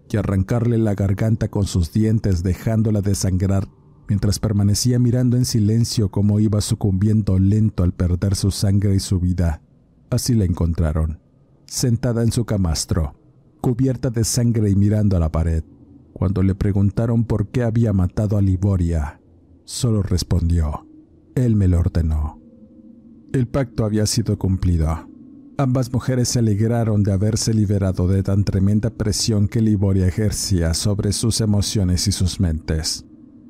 y 0.09 0.17
arrancarle 0.17 0.77
la 0.77 0.95
garganta 0.95 1.47
con 1.47 1.65
sus 1.65 1.93
dientes 1.93 2.43
dejándola 2.43 3.01
desangrar 3.01 3.67
mientras 4.07 4.39
permanecía 4.39 4.99
mirando 4.99 5.37
en 5.37 5.45
silencio 5.45 6.09
cómo 6.09 6.39
iba 6.39 6.61
sucumbiendo 6.61 7.39
lento 7.39 7.83
al 7.83 7.93
perder 7.93 8.35
su 8.35 8.51
sangre 8.51 8.95
y 8.95 8.99
su 8.99 9.19
vida. 9.19 9.61
Así 10.09 10.33
la 10.33 10.45
encontraron, 10.45 11.19
sentada 11.65 12.23
en 12.23 12.31
su 12.31 12.45
camastro, 12.45 13.15
cubierta 13.61 14.09
de 14.09 14.23
sangre 14.23 14.69
y 14.69 14.75
mirando 14.75 15.17
a 15.17 15.19
la 15.19 15.31
pared. 15.31 15.63
Cuando 16.13 16.41
le 16.41 16.55
preguntaron 16.55 17.25
por 17.25 17.49
qué 17.49 17.63
había 17.63 17.93
matado 17.93 18.37
a 18.37 18.41
Liboria, 18.41 19.21
solo 19.65 20.01
respondió, 20.01 20.87
Él 21.35 21.55
me 21.55 21.67
lo 21.67 21.79
ordenó. 21.79 22.36
El 23.33 23.45
pacto 23.45 23.83
había 23.83 24.05
sido 24.05 24.37
cumplido. 24.37 25.07
Ambas 25.57 25.91
mujeres 25.91 26.29
se 26.29 26.39
alegraron 26.39 27.03
de 27.03 27.11
haberse 27.11 27.53
liberado 27.53 28.07
de 28.07 28.23
tan 28.23 28.45
tremenda 28.45 28.89
presión 28.89 29.47
que 29.47 29.59
Liboria 29.59 30.07
ejercía 30.07 30.73
sobre 30.73 31.11
sus 31.11 31.41
emociones 31.41 32.07
y 32.07 32.13
sus 32.13 32.39
mentes. 32.39 33.05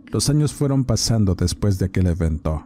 Los 0.07 0.29
años 0.29 0.53
fueron 0.53 0.83
pasando 0.83 1.35
después 1.35 1.77
de 1.77 1.85
aquel 1.85 2.07
evento. 2.07 2.65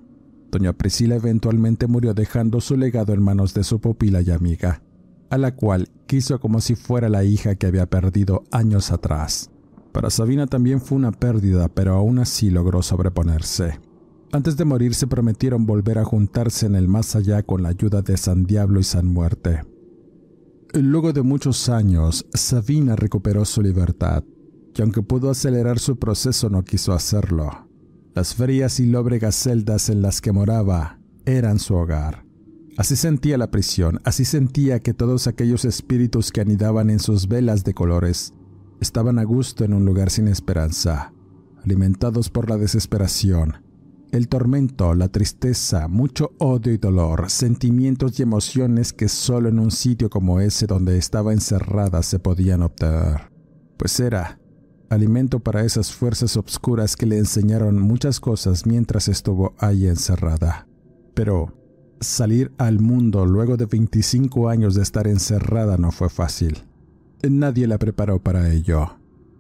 Doña 0.51 0.73
Priscila 0.73 1.15
eventualmente 1.15 1.87
murió 1.87 2.13
dejando 2.13 2.61
su 2.61 2.77
legado 2.77 3.13
en 3.13 3.21
manos 3.21 3.53
de 3.53 3.63
su 3.63 3.81
pupila 3.81 4.21
y 4.21 4.31
amiga, 4.31 4.81
a 5.29 5.37
la 5.37 5.55
cual 5.55 5.89
quiso 6.07 6.39
como 6.39 6.61
si 6.61 6.75
fuera 6.75 7.09
la 7.09 7.23
hija 7.23 7.55
que 7.55 7.67
había 7.67 7.89
perdido 7.89 8.43
años 8.51 8.91
atrás. 8.91 9.49
Para 9.91 10.09
Sabina 10.09 10.47
también 10.47 10.79
fue 10.79 10.97
una 10.97 11.11
pérdida, 11.11 11.67
pero 11.67 11.95
aún 11.95 12.19
así 12.19 12.49
logró 12.49 12.81
sobreponerse. 12.81 13.79
Antes 14.33 14.55
de 14.55 14.63
morir 14.63 14.95
se 14.95 15.07
prometieron 15.07 15.65
volver 15.65 15.97
a 15.97 16.05
juntarse 16.05 16.65
en 16.65 16.75
el 16.75 16.87
más 16.87 17.15
allá 17.15 17.43
con 17.43 17.63
la 17.63 17.69
ayuda 17.69 18.01
de 18.01 18.15
San 18.15 18.45
Diablo 18.45 18.79
y 18.79 18.83
San 18.83 19.07
Muerte. 19.07 19.61
Luego 20.73 21.11
de 21.11 21.21
muchos 21.21 21.67
años, 21.67 22.25
Sabina 22.33 22.95
recuperó 22.95 23.43
su 23.43 23.61
libertad 23.61 24.23
que 24.73 24.81
aunque 24.83 25.01
pudo 25.01 25.29
acelerar 25.29 25.79
su 25.79 25.99
proceso 25.99 26.49
no 26.49 26.63
quiso 26.63 26.93
hacerlo. 26.93 27.67
Las 28.13 28.35
frías 28.35 28.79
y 28.79 28.85
lóbregas 28.85 29.35
celdas 29.35 29.89
en 29.89 30.01
las 30.01 30.21
que 30.21 30.31
moraba 30.31 30.99
eran 31.25 31.59
su 31.59 31.75
hogar. 31.75 32.25
Así 32.77 32.95
sentía 32.95 33.37
la 33.37 33.51
prisión, 33.51 33.99
así 34.05 34.23
sentía 34.23 34.79
que 34.79 34.93
todos 34.93 35.27
aquellos 35.27 35.65
espíritus 35.65 36.31
que 36.31 36.39
anidaban 36.39 36.89
en 36.89 36.99
sus 36.99 37.27
velas 37.27 37.65
de 37.65 37.73
colores 37.73 38.33
estaban 38.79 39.19
a 39.19 39.23
gusto 39.23 39.65
en 39.65 39.73
un 39.73 39.85
lugar 39.85 40.09
sin 40.09 40.27
esperanza, 40.29 41.13
alimentados 41.63 42.29
por 42.29 42.49
la 42.49 42.57
desesperación, 42.57 43.57
el 44.11 44.27
tormento, 44.27 44.93
la 44.93 45.07
tristeza, 45.07 45.87
mucho 45.87 46.33
odio 46.37 46.73
y 46.73 46.77
dolor, 46.77 47.29
sentimientos 47.29 48.19
y 48.19 48.23
emociones 48.23 48.91
que 48.93 49.07
solo 49.07 49.49
en 49.49 49.59
un 49.59 49.71
sitio 49.71 50.09
como 50.09 50.41
ese 50.41 50.67
donde 50.67 50.97
estaba 50.97 51.33
encerrada 51.33 52.03
se 52.03 52.19
podían 52.19 52.61
obtener. 52.61 53.31
Pues 53.77 53.99
era 53.99 54.37
alimento 54.89 55.39
para 55.39 55.63
esas 55.63 55.93
fuerzas 55.93 56.35
obscuras 56.35 56.97
que 56.97 57.05
le 57.05 57.17
enseñaron 57.17 57.79
muchas 57.79 58.19
cosas 58.19 58.65
mientras 58.65 59.07
estuvo 59.07 59.55
ahí 59.57 59.87
encerrada. 59.87 60.67
Pero 61.13 61.53
salir 62.01 62.51
al 62.57 62.79
mundo 62.79 63.25
luego 63.25 63.55
de 63.55 63.65
25 63.65 64.49
años 64.49 64.75
de 64.75 64.83
estar 64.83 65.07
encerrada 65.07 65.77
no 65.77 65.91
fue 65.91 66.09
fácil. 66.09 66.63
Nadie 67.23 67.67
la 67.67 67.77
preparó 67.77 68.19
para 68.19 68.51
ello, 68.51 68.97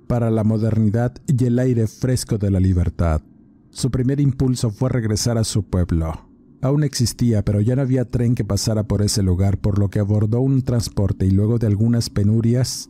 para 0.07 0.31
la 0.31 0.43
modernidad 0.43 1.13
y 1.27 1.45
el 1.45 1.59
aire 1.59 1.87
fresco 1.87 2.37
de 2.37 2.51
la 2.51 2.59
libertad. 2.59 3.21
Su 3.71 3.89
primer 3.89 4.19
impulso 4.19 4.69
fue 4.69 4.89
regresar 4.89 5.37
a 5.37 5.43
su 5.43 5.63
pueblo. 5.63 6.29
Aún 6.61 6.83
existía, 6.83 7.43
pero 7.43 7.59
ya 7.59 7.75
no 7.75 7.81
había 7.81 8.05
tren 8.05 8.35
que 8.35 8.45
pasara 8.45 8.83
por 8.83 9.01
ese 9.01 9.23
lugar, 9.23 9.57
por 9.57 9.79
lo 9.79 9.89
que 9.89 9.99
abordó 9.99 10.41
un 10.41 10.61
transporte 10.61 11.25
y 11.25 11.31
luego 11.31 11.57
de 11.57 11.67
algunas 11.67 12.09
penurias 12.09 12.89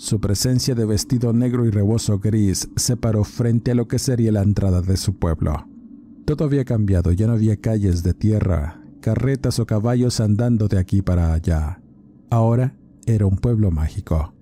su 0.00 0.18
presencia 0.18 0.74
de 0.74 0.86
vestido 0.86 1.34
negro 1.34 1.66
y 1.66 1.70
rebozo 1.70 2.20
gris 2.20 2.70
se 2.74 2.96
paró 2.96 3.22
frente 3.22 3.72
a 3.72 3.74
lo 3.74 3.86
que 3.86 3.98
sería 3.98 4.32
la 4.32 4.40
entrada 4.40 4.80
de 4.80 4.96
su 4.96 5.18
pueblo. 5.18 5.68
Todo 6.24 6.46
había 6.46 6.64
cambiado, 6.64 7.12
ya 7.12 7.26
no 7.26 7.34
había 7.34 7.58
calles 7.58 8.02
de 8.02 8.14
tierra, 8.14 8.80
carretas 9.02 9.58
o 9.58 9.66
caballos 9.66 10.20
andando 10.20 10.68
de 10.68 10.78
aquí 10.78 11.02
para 11.02 11.34
allá. 11.34 11.82
Ahora 12.30 12.74
era 13.04 13.26
un 13.26 13.36
pueblo 13.36 13.70
mágico. 13.70 14.32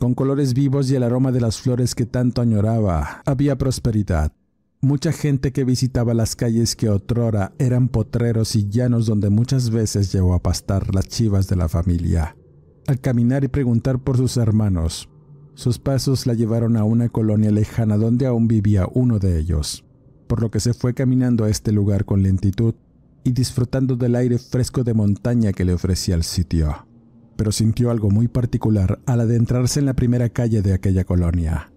Con 0.00 0.14
colores 0.14 0.52
vivos 0.52 0.90
y 0.90 0.96
el 0.96 1.04
aroma 1.04 1.30
de 1.30 1.42
las 1.42 1.60
flores 1.60 1.94
que 1.94 2.06
tanto 2.06 2.42
añoraba, 2.42 3.22
había 3.24 3.56
prosperidad. 3.56 4.32
Mucha 4.84 5.12
gente 5.12 5.50
que 5.50 5.64
visitaba 5.64 6.12
las 6.12 6.36
calles 6.36 6.76
que 6.76 6.90
otrora 6.90 7.54
eran 7.58 7.88
potreros 7.88 8.54
y 8.54 8.68
llanos 8.68 9.06
donde 9.06 9.30
muchas 9.30 9.70
veces 9.70 10.12
llegó 10.12 10.34
a 10.34 10.42
pastar 10.42 10.94
las 10.94 11.08
chivas 11.08 11.48
de 11.48 11.56
la 11.56 11.70
familia 11.70 12.36
al 12.86 13.00
caminar 13.00 13.44
y 13.44 13.48
preguntar 13.48 13.98
por 13.98 14.18
sus 14.18 14.36
hermanos. 14.36 15.08
Sus 15.54 15.78
pasos 15.78 16.26
la 16.26 16.34
llevaron 16.34 16.76
a 16.76 16.84
una 16.84 17.08
colonia 17.08 17.50
lejana 17.50 17.96
donde 17.96 18.26
aún 18.26 18.46
vivía 18.46 18.86
uno 18.92 19.18
de 19.18 19.38
ellos, 19.38 19.86
por 20.26 20.42
lo 20.42 20.50
que 20.50 20.60
se 20.60 20.74
fue 20.74 20.92
caminando 20.92 21.44
a 21.44 21.48
este 21.48 21.72
lugar 21.72 22.04
con 22.04 22.22
lentitud 22.22 22.74
y 23.24 23.32
disfrutando 23.32 23.96
del 23.96 24.14
aire 24.16 24.36
fresco 24.36 24.84
de 24.84 24.92
montaña 24.92 25.54
que 25.54 25.64
le 25.64 25.72
ofrecía 25.72 26.14
el 26.14 26.24
sitio. 26.24 26.86
Pero 27.36 27.52
sintió 27.52 27.90
algo 27.90 28.10
muy 28.10 28.28
particular 28.28 29.00
al 29.06 29.22
adentrarse 29.22 29.80
en 29.80 29.86
la 29.86 29.94
primera 29.94 30.28
calle 30.28 30.60
de 30.60 30.74
aquella 30.74 31.04
colonia. 31.04 31.72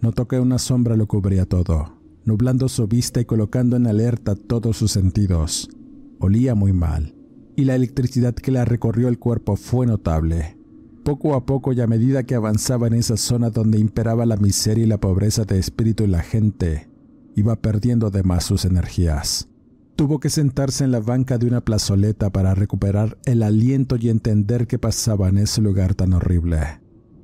Notó 0.00 0.28
que 0.28 0.38
una 0.38 0.58
sombra 0.58 0.96
lo 0.96 1.08
cubría 1.08 1.44
todo, 1.44 1.95
nublando 2.26 2.68
su 2.68 2.86
vista 2.86 3.20
y 3.20 3.24
colocando 3.24 3.76
en 3.76 3.86
alerta 3.86 4.34
todos 4.34 4.76
sus 4.76 4.92
sentidos. 4.92 5.70
Olía 6.18 6.54
muy 6.54 6.74
mal 6.74 7.14
y 7.56 7.64
la 7.64 7.74
electricidad 7.74 8.34
que 8.34 8.52
la 8.52 8.66
recorrió 8.66 9.08
el 9.08 9.18
cuerpo 9.18 9.56
fue 9.56 9.86
notable. 9.86 10.58
Poco 11.04 11.34
a 11.34 11.46
poco 11.46 11.72
y 11.72 11.80
a 11.80 11.86
medida 11.86 12.24
que 12.24 12.34
avanzaba 12.34 12.88
en 12.88 12.94
esa 12.94 13.16
zona 13.16 13.50
donde 13.50 13.78
imperaba 13.78 14.26
la 14.26 14.36
miseria 14.36 14.84
y 14.84 14.88
la 14.88 15.00
pobreza 15.00 15.44
de 15.44 15.58
espíritu 15.58 16.04
y 16.04 16.08
la 16.08 16.20
gente, 16.20 16.90
iba 17.36 17.56
perdiendo 17.56 18.08
además 18.08 18.44
sus 18.44 18.64
energías. 18.64 19.48
Tuvo 19.94 20.20
que 20.20 20.28
sentarse 20.28 20.84
en 20.84 20.90
la 20.90 21.00
banca 21.00 21.38
de 21.38 21.46
una 21.46 21.62
plazoleta 21.62 22.30
para 22.30 22.54
recuperar 22.54 23.16
el 23.24 23.42
aliento 23.42 23.96
y 23.96 24.10
entender 24.10 24.66
qué 24.66 24.78
pasaba 24.78 25.28
en 25.28 25.38
ese 25.38 25.62
lugar 25.62 25.94
tan 25.94 26.12
horrible, 26.12 26.58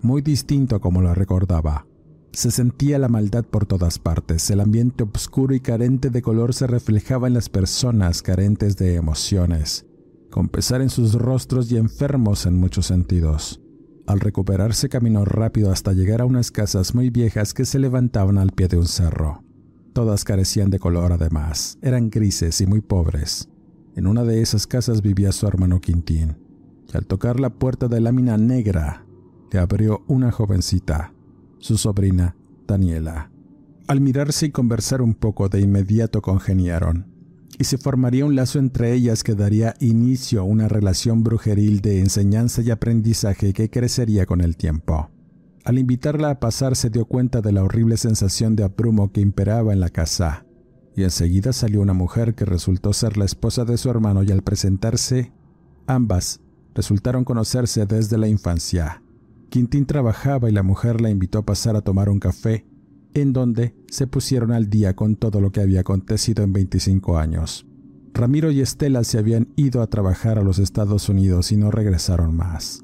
muy 0.00 0.22
distinto 0.22 0.80
como 0.80 1.02
lo 1.02 1.12
recordaba. 1.12 1.86
Se 2.32 2.50
sentía 2.50 2.98
la 2.98 3.08
maldad 3.08 3.44
por 3.44 3.66
todas 3.66 3.98
partes, 3.98 4.50
el 4.50 4.60
ambiente 4.60 5.04
oscuro 5.04 5.54
y 5.54 5.60
carente 5.60 6.08
de 6.08 6.22
color 6.22 6.54
se 6.54 6.66
reflejaba 6.66 7.28
en 7.28 7.34
las 7.34 7.50
personas 7.50 8.22
carentes 8.22 8.76
de 8.76 8.94
emociones, 8.94 9.84
con 10.30 10.48
pesar 10.48 10.80
en 10.80 10.88
sus 10.88 11.12
rostros 11.14 11.70
y 11.70 11.76
enfermos 11.76 12.46
en 12.46 12.58
muchos 12.58 12.86
sentidos. 12.86 13.60
Al 14.06 14.18
recuperarse 14.18 14.88
caminó 14.88 15.26
rápido 15.26 15.70
hasta 15.70 15.92
llegar 15.92 16.22
a 16.22 16.24
unas 16.24 16.50
casas 16.50 16.94
muy 16.94 17.10
viejas 17.10 17.52
que 17.52 17.66
se 17.66 17.78
levantaban 17.78 18.38
al 18.38 18.50
pie 18.52 18.66
de 18.66 18.78
un 18.78 18.86
cerro. 18.86 19.44
Todas 19.92 20.24
carecían 20.24 20.70
de 20.70 20.78
color 20.78 21.12
además, 21.12 21.78
eran 21.82 22.08
grises 22.08 22.62
y 22.62 22.66
muy 22.66 22.80
pobres. 22.80 23.50
En 23.94 24.06
una 24.06 24.24
de 24.24 24.40
esas 24.40 24.66
casas 24.66 25.02
vivía 25.02 25.32
su 25.32 25.46
hermano 25.46 25.82
Quintín, 25.82 26.38
y 26.90 26.96
al 26.96 27.06
tocar 27.06 27.38
la 27.38 27.50
puerta 27.50 27.88
de 27.88 28.00
lámina 28.00 28.38
negra, 28.38 29.04
le 29.52 29.58
abrió 29.58 30.02
una 30.08 30.32
jovencita, 30.32 31.12
su 31.62 31.78
sobrina, 31.78 32.36
Daniela. 32.66 33.30
Al 33.86 34.00
mirarse 34.00 34.46
y 34.46 34.50
conversar 34.50 35.00
un 35.00 35.14
poco, 35.14 35.48
de 35.48 35.60
inmediato 35.60 36.20
congeniaron, 36.20 37.06
y 37.56 37.64
se 37.64 37.78
formaría 37.78 38.24
un 38.24 38.34
lazo 38.34 38.58
entre 38.58 38.92
ellas 38.92 39.22
que 39.22 39.34
daría 39.34 39.74
inicio 39.78 40.40
a 40.40 40.44
una 40.44 40.66
relación 40.66 41.22
brujeril 41.22 41.80
de 41.80 42.00
enseñanza 42.00 42.62
y 42.62 42.70
aprendizaje 42.70 43.52
que 43.52 43.70
crecería 43.70 44.26
con 44.26 44.40
el 44.40 44.56
tiempo. 44.56 45.10
Al 45.64 45.78
invitarla 45.78 46.30
a 46.30 46.40
pasar 46.40 46.74
se 46.74 46.90
dio 46.90 47.04
cuenta 47.04 47.40
de 47.40 47.52
la 47.52 47.62
horrible 47.62 47.96
sensación 47.96 48.56
de 48.56 48.64
abrumo 48.64 49.12
que 49.12 49.20
imperaba 49.20 49.72
en 49.72 49.78
la 49.78 49.90
casa, 49.90 50.44
y 50.96 51.04
enseguida 51.04 51.52
salió 51.52 51.80
una 51.80 51.94
mujer 51.94 52.34
que 52.34 52.44
resultó 52.44 52.92
ser 52.92 53.16
la 53.16 53.24
esposa 53.24 53.64
de 53.64 53.78
su 53.78 53.88
hermano 53.88 54.24
y 54.24 54.32
al 54.32 54.42
presentarse, 54.42 55.32
ambas 55.86 56.40
resultaron 56.74 57.24
conocerse 57.24 57.86
desde 57.86 58.18
la 58.18 58.26
infancia. 58.26 59.02
Quintín 59.52 59.84
trabajaba 59.84 60.48
y 60.48 60.52
la 60.54 60.62
mujer 60.62 61.02
la 61.02 61.10
invitó 61.10 61.36
a 61.36 61.44
pasar 61.44 61.76
a 61.76 61.82
tomar 61.82 62.08
un 62.08 62.18
café, 62.18 62.64
en 63.12 63.34
donde 63.34 63.74
se 63.90 64.06
pusieron 64.06 64.50
al 64.50 64.70
día 64.70 64.96
con 64.96 65.14
todo 65.14 65.42
lo 65.42 65.52
que 65.52 65.60
había 65.60 65.80
acontecido 65.80 66.42
en 66.42 66.54
25 66.54 67.18
años. 67.18 67.66
Ramiro 68.14 68.50
y 68.50 68.62
Estela 68.62 69.04
se 69.04 69.18
habían 69.18 69.48
ido 69.56 69.82
a 69.82 69.88
trabajar 69.88 70.38
a 70.38 70.42
los 70.42 70.58
Estados 70.58 71.10
Unidos 71.10 71.52
y 71.52 71.58
no 71.58 71.70
regresaron 71.70 72.34
más. 72.34 72.82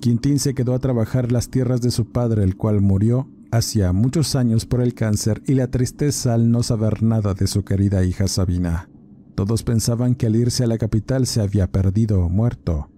Quintín 0.00 0.38
se 0.38 0.54
quedó 0.54 0.72
a 0.72 0.78
trabajar 0.78 1.32
las 1.32 1.50
tierras 1.50 1.82
de 1.82 1.90
su 1.90 2.10
padre, 2.10 2.44
el 2.44 2.56
cual 2.56 2.80
murió 2.80 3.28
hacía 3.50 3.92
muchos 3.92 4.36
años 4.36 4.64
por 4.64 4.80
el 4.80 4.94
cáncer 4.94 5.42
y 5.46 5.52
la 5.52 5.70
tristeza 5.70 6.32
al 6.32 6.50
no 6.50 6.62
saber 6.62 7.02
nada 7.02 7.34
de 7.34 7.46
su 7.46 7.62
querida 7.62 8.04
hija 8.04 8.26
Sabina. 8.26 8.88
Todos 9.34 9.64
pensaban 9.64 10.14
que 10.14 10.24
al 10.24 10.36
irse 10.36 10.64
a 10.64 10.66
la 10.66 10.78
capital 10.78 11.26
se 11.26 11.42
había 11.42 11.70
perdido 11.70 12.24
o 12.24 12.30
muerto. 12.30 12.88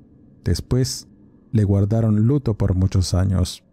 Después, 0.45 1.09
le 1.53 1.65
guardaron 1.65 2.27
luto 2.27 2.55
por 2.55 2.75
muchos 2.75 3.15
años. 3.15 3.65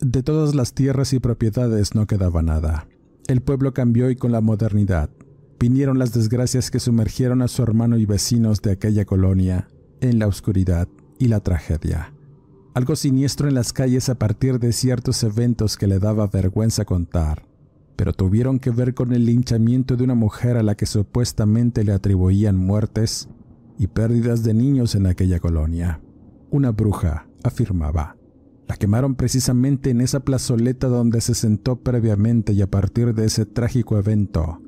De 0.00 0.22
todas 0.22 0.54
las 0.54 0.74
tierras 0.74 1.12
y 1.12 1.20
propiedades 1.20 1.94
no 1.94 2.06
quedaba 2.06 2.42
nada. 2.42 2.88
El 3.28 3.40
pueblo 3.40 3.72
cambió 3.72 4.10
y 4.10 4.16
con 4.16 4.32
la 4.32 4.40
modernidad 4.40 5.10
vinieron 5.60 5.98
las 5.98 6.12
desgracias 6.12 6.70
que 6.70 6.80
sumergieron 6.80 7.40
a 7.40 7.48
su 7.48 7.62
hermano 7.62 7.96
y 7.96 8.04
vecinos 8.04 8.62
de 8.62 8.72
aquella 8.72 9.04
colonia 9.04 9.68
en 10.00 10.18
la 10.18 10.26
oscuridad 10.26 10.88
y 11.20 11.28
la 11.28 11.38
tragedia 11.38 12.12
algo 12.74 12.96
siniestro 12.96 13.48
en 13.48 13.54
las 13.54 13.72
calles 13.72 14.08
a 14.08 14.14
partir 14.14 14.58
de 14.58 14.72
ciertos 14.72 15.22
eventos 15.22 15.76
que 15.76 15.86
le 15.86 15.98
daba 15.98 16.26
vergüenza 16.26 16.84
contar, 16.84 17.44
pero 17.96 18.12
tuvieron 18.12 18.58
que 18.58 18.70
ver 18.70 18.94
con 18.94 19.12
el 19.12 19.26
linchamiento 19.26 19.96
de 19.96 20.04
una 20.04 20.14
mujer 20.14 20.56
a 20.56 20.62
la 20.62 20.74
que 20.74 20.86
supuestamente 20.86 21.84
le 21.84 21.92
atribuían 21.92 22.56
muertes 22.56 23.28
y 23.78 23.88
pérdidas 23.88 24.42
de 24.42 24.54
niños 24.54 24.94
en 24.94 25.06
aquella 25.06 25.38
colonia. 25.38 26.00
Una 26.52 26.70
bruja, 26.70 27.26
afirmaba. 27.44 28.18
La 28.68 28.76
quemaron 28.76 29.14
precisamente 29.14 29.88
en 29.88 30.02
esa 30.02 30.20
plazoleta 30.20 30.86
donde 30.86 31.22
se 31.22 31.34
sentó 31.34 31.76
previamente 31.76 32.52
y 32.52 32.60
a 32.60 32.70
partir 32.70 33.14
de 33.14 33.24
ese 33.24 33.46
trágico 33.46 33.96
evento 33.96 34.60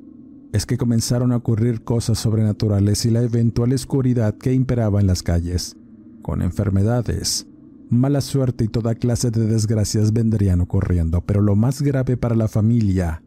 es 0.55 0.65
que 0.65 0.79
comenzaron 0.79 1.31
a 1.31 1.37
ocurrir 1.37 1.85
cosas 1.85 2.19
sobrenaturales 2.19 3.05
y 3.05 3.11
la 3.11 3.21
eventual 3.21 3.75
oscuridad 3.75 4.35
que 4.35 4.55
imperaba 4.55 4.99
en 4.99 5.07
las 5.07 5.23
calles, 5.23 5.77
con 6.23 6.41
enfermedades, 6.41 7.49
mala 7.91 8.23
suerte 8.23 8.65
y 8.65 8.69
toda 8.69 8.95
clase 8.95 9.31
de 9.31 9.47
desgracias 9.47 10.15
vendrían 10.15 10.63
ocurriendo, 10.63 11.21
pero 11.21 11.43
lo 11.43 11.55
más 11.55 11.83
grave 11.83 12.17
para 12.17 12.35
la 12.35 12.49
familia 12.49 13.23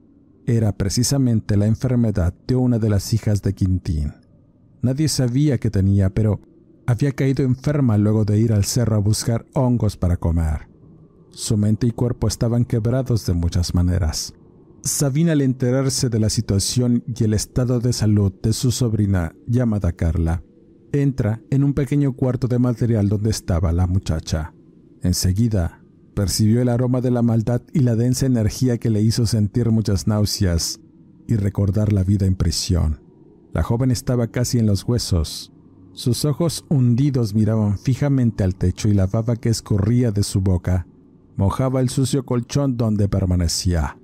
era 0.47 0.71
precisamente 0.71 1.57
la 1.57 1.67
enfermedad 1.67 2.33
de 2.47 2.55
una 2.55 2.79
de 2.79 2.89
las 2.89 3.13
hijas 3.13 3.43
de 3.43 3.53
Quintín. 3.53 4.13
Nadie 4.81 5.09
sabía 5.09 5.59
que 5.59 5.69
tenía, 5.69 6.09
pero 6.09 6.39
había 6.87 7.11
caído 7.11 7.43
enferma 7.43 7.97
luego 7.97 8.25
de 8.25 8.39
ir 8.39 8.53
al 8.53 8.63
cerro 8.63 8.95
a 8.95 8.99
buscar 8.99 9.45
hongos 9.53 9.97
para 9.97 10.17
comer. 10.17 10.69
Su 11.29 11.57
mente 11.57 11.85
y 11.85 11.91
cuerpo 11.91 12.27
estaban 12.27 12.65
quebrados 12.65 13.25
de 13.27 13.33
muchas 13.33 13.75
maneras. 13.75 14.33
Sabina 14.81 15.33
al 15.33 15.41
enterarse 15.41 16.09
de 16.09 16.19
la 16.19 16.29
situación 16.29 17.03
y 17.13 17.25
el 17.25 17.33
estado 17.33 17.81
de 17.81 17.91
salud 17.91 18.31
de 18.41 18.53
su 18.53 18.71
sobrina 18.71 19.35
llamada 19.45 19.91
Carla, 19.91 20.43
entra 20.93 21.41
en 21.49 21.65
un 21.65 21.73
pequeño 21.73 22.13
cuarto 22.13 22.47
de 22.47 22.57
material 22.57 23.09
donde 23.09 23.31
estaba 23.31 23.73
la 23.73 23.85
muchacha. 23.85 24.53
Enseguida, 25.03 25.83
percibió 26.15 26.61
el 26.61 26.69
aroma 26.69 27.01
de 27.01 27.11
la 27.11 27.21
maldad 27.21 27.61
y 27.73 27.81
la 27.81 27.97
densa 27.97 28.25
energía 28.25 28.77
que 28.77 28.89
le 28.89 29.01
hizo 29.01 29.25
sentir 29.25 29.71
muchas 29.71 30.07
náuseas 30.07 30.79
y 31.27 31.35
recordar 31.35 31.91
la 31.91 32.05
vida 32.05 32.25
en 32.25 32.35
prisión. 32.35 33.01
La 33.53 33.61
joven 33.61 33.91
estaba 33.91 34.27
casi 34.27 34.57
en 34.57 34.67
los 34.67 34.85
huesos. 34.85 35.51
Sus 35.97 36.25
ojos 36.25 36.63
hundidos 36.69 37.33
miraban 37.33 37.79
fijamente 37.79 38.43
al 38.43 38.53
techo 38.53 38.87
y 38.87 38.93
la 38.93 39.07
baba 39.07 39.35
que 39.35 39.49
escurría 39.49 40.11
de 40.11 40.21
su 40.21 40.41
boca 40.41 40.85
mojaba 41.35 41.81
el 41.81 41.89
sucio 41.89 42.23
colchón 42.23 42.77
donde 42.77 43.09
permanecía. 43.09 43.97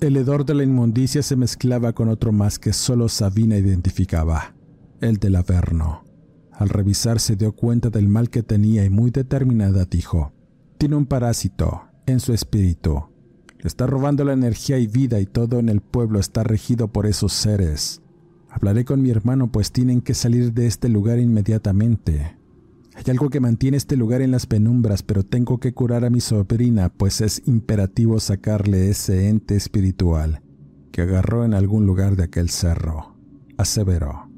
El 0.00 0.16
hedor 0.16 0.44
de 0.44 0.54
la 0.54 0.64
inmundicia 0.64 1.22
se 1.22 1.36
mezclaba 1.36 1.92
con 1.92 2.08
otro 2.08 2.32
más 2.32 2.58
que 2.58 2.72
solo 2.72 3.08
Sabina 3.08 3.56
identificaba, 3.56 4.56
el 5.00 5.18
del 5.18 5.36
Averno. 5.36 6.02
Al 6.50 6.68
revisar 6.68 7.20
se 7.20 7.36
dio 7.36 7.52
cuenta 7.52 7.90
del 7.90 8.08
mal 8.08 8.28
que 8.28 8.42
tenía 8.42 8.84
y 8.84 8.90
muy 8.90 9.12
determinada 9.12 9.84
dijo, 9.84 10.32
tiene 10.78 10.96
un 10.96 11.06
parásito 11.06 11.82
en 12.06 12.18
su 12.18 12.32
espíritu. 12.32 13.04
Le 13.60 13.68
está 13.68 13.86
robando 13.86 14.24
la 14.24 14.32
energía 14.32 14.78
y 14.80 14.88
vida 14.88 15.20
y 15.20 15.26
todo 15.26 15.60
en 15.60 15.68
el 15.68 15.80
pueblo 15.80 16.18
está 16.18 16.42
regido 16.42 16.88
por 16.88 17.06
esos 17.06 17.32
seres. 17.32 18.02
Hablaré 18.56 18.86
con 18.86 19.02
mi 19.02 19.10
hermano 19.10 19.52
pues 19.52 19.70
tienen 19.70 20.00
que 20.00 20.14
salir 20.14 20.54
de 20.54 20.66
este 20.66 20.88
lugar 20.88 21.18
inmediatamente. 21.18 22.38
Hay 22.94 23.04
algo 23.08 23.28
que 23.28 23.38
mantiene 23.38 23.76
este 23.76 23.98
lugar 23.98 24.22
en 24.22 24.30
las 24.30 24.46
penumbras, 24.46 25.02
pero 25.02 25.24
tengo 25.24 25.60
que 25.60 25.74
curar 25.74 26.06
a 26.06 26.10
mi 26.10 26.20
sobrina, 26.20 26.88
pues 26.88 27.20
es 27.20 27.42
imperativo 27.44 28.18
sacarle 28.18 28.88
ese 28.88 29.28
ente 29.28 29.56
espiritual 29.56 30.40
que 30.90 31.02
agarró 31.02 31.44
en 31.44 31.52
algún 31.52 31.84
lugar 31.84 32.16
de 32.16 32.24
aquel 32.24 32.48
cerro, 32.48 33.14
aseveró. 33.58 34.30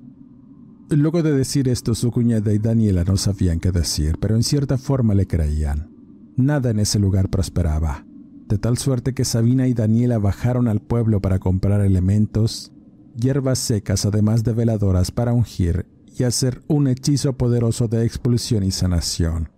Luego 0.91 1.23
de 1.23 1.33
decir 1.33 1.69
esto, 1.69 1.95
su 1.95 2.11
cuñada 2.11 2.53
y 2.53 2.59
Daniela 2.59 3.05
no 3.05 3.17
sabían 3.17 3.61
qué 3.61 3.71
decir, 3.71 4.17
pero 4.19 4.35
en 4.35 4.43
cierta 4.43 4.79
forma 4.79 5.15
le 5.15 5.29
creían. 5.29 5.93
Nada 6.37 6.71
en 6.71 6.81
ese 6.81 6.99
lugar 6.99 7.31
prosperaba, 7.31 8.05
de 8.49 8.59
tal 8.59 8.79
suerte 8.79 9.15
que 9.15 9.25
Sabina 9.25 9.69
y 9.69 9.75
Daniela 9.75 10.19
bajaron 10.19 10.67
al 10.67 10.81
pueblo 10.81 11.21
para 11.21 11.39
comprar 11.39 11.83
elementos, 11.83 12.73
hierbas 13.19 13.59
secas 13.59 14.07
además 14.07 14.45
de 14.45 14.53
veladoras 14.53 15.11
para 15.11 15.33
ungir 15.33 15.87
y 16.19 16.25
hacer 16.25 16.61
un 16.69 16.89
hechizo 16.89 17.35
poderoso 17.35 17.89
de 17.89 18.05
expulsión 18.05 18.65
y 18.65 18.71
sanación. 18.71 19.51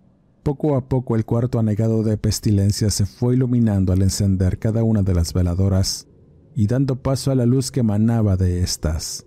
Poco 0.43 0.75
a 0.75 0.87
poco 0.89 1.15
el 1.15 1.25
cuarto 1.25 1.59
anegado 1.59 2.03
de 2.03 2.17
pestilencia 2.17 2.89
se 2.89 3.05
fue 3.05 3.35
iluminando 3.35 3.93
al 3.93 4.01
encender 4.01 4.59
cada 4.59 4.83
una 4.83 5.03
de 5.03 5.13
las 5.13 5.33
veladoras 5.33 6.07
y 6.55 6.67
dando 6.67 7.01
paso 7.01 7.31
a 7.31 7.35
la 7.35 7.45
luz 7.45 7.71
que 7.71 7.81
emanaba 7.81 8.37
de 8.37 8.61
éstas 8.61 9.25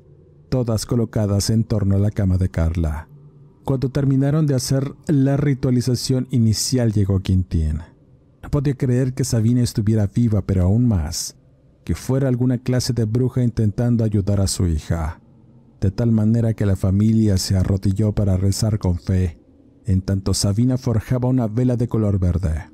todas 0.55 0.87
colocadas 0.87 1.51
en 1.51 1.65
torno 1.65 1.97
a 1.97 1.99
la 1.99 2.13
cama 2.13 2.39
de 2.39 2.49
Carla. 2.49 3.09
Cuando 3.65 3.91
terminaron 3.91 4.47
de 4.47 4.55
hacer 4.55 4.95
la 5.09 5.37
ritualización 5.37 6.29
inicial 6.31 6.93
llegó 6.93 7.19
Quintín. 7.19 7.81
No 8.41 8.51
podía 8.53 8.75
creer 8.75 9.15
que 9.15 9.25
Sabina 9.25 9.63
estuviera 9.63 10.07
viva, 10.07 10.43
pero 10.43 10.63
aún 10.63 10.87
más, 10.87 11.37
que 11.85 11.95
fuera 11.95 12.29
alguna 12.29 12.59
clase 12.59 12.93
de 12.93 13.05
bruja 13.05 13.43
intentando 13.43 14.05
ayudar 14.05 14.41
a 14.41 14.47
su 14.47 14.67
hija, 14.67 15.21
de 15.81 15.91
tal 15.91 16.13
manera 16.13 16.55
que 16.55 16.67
la 16.67 16.77
familia 16.77 17.37
se 17.37 17.57
arrodilló 17.57 18.13
para 18.13 18.37
rezar 18.37 18.79
con 18.79 18.99
fe, 18.99 19.39
en 19.85 20.01
tanto 20.01 20.35
Sabina 20.35 20.79
forjaba 20.79 21.29
una 21.29 21.47
vela 21.47 21.77
de 21.77 21.89
color 21.89 22.19
verde. 22.19 22.71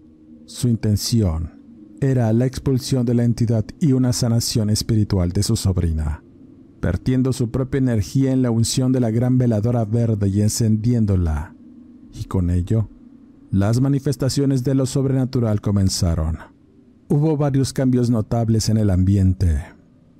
Su 0.46 0.68
intención 0.68 1.60
era 2.00 2.32
la 2.32 2.46
expulsión 2.46 3.04
de 3.04 3.14
la 3.14 3.24
entidad 3.24 3.64
y 3.80 3.92
una 3.92 4.12
sanación 4.12 4.70
espiritual 4.70 5.32
de 5.32 5.42
su 5.42 5.56
sobrina 5.56 6.22
vertiendo 6.80 7.32
su 7.32 7.50
propia 7.50 7.78
energía 7.78 8.32
en 8.32 8.42
la 8.42 8.50
unción 8.50 8.92
de 8.92 9.00
la 9.00 9.10
gran 9.10 9.38
veladora 9.38 9.84
verde 9.84 10.28
y 10.28 10.42
encendiéndola. 10.42 11.54
Y 12.12 12.24
con 12.24 12.50
ello, 12.50 12.88
las 13.50 13.80
manifestaciones 13.80 14.64
de 14.64 14.74
lo 14.74 14.86
sobrenatural 14.86 15.60
comenzaron. 15.60 16.38
Hubo 17.12 17.36
varios 17.36 17.72
cambios 17.72 18.08
notables 18.08 18.68
en 18.68 18.76
el 18.76 18.88
ambiente. 18.88 19.64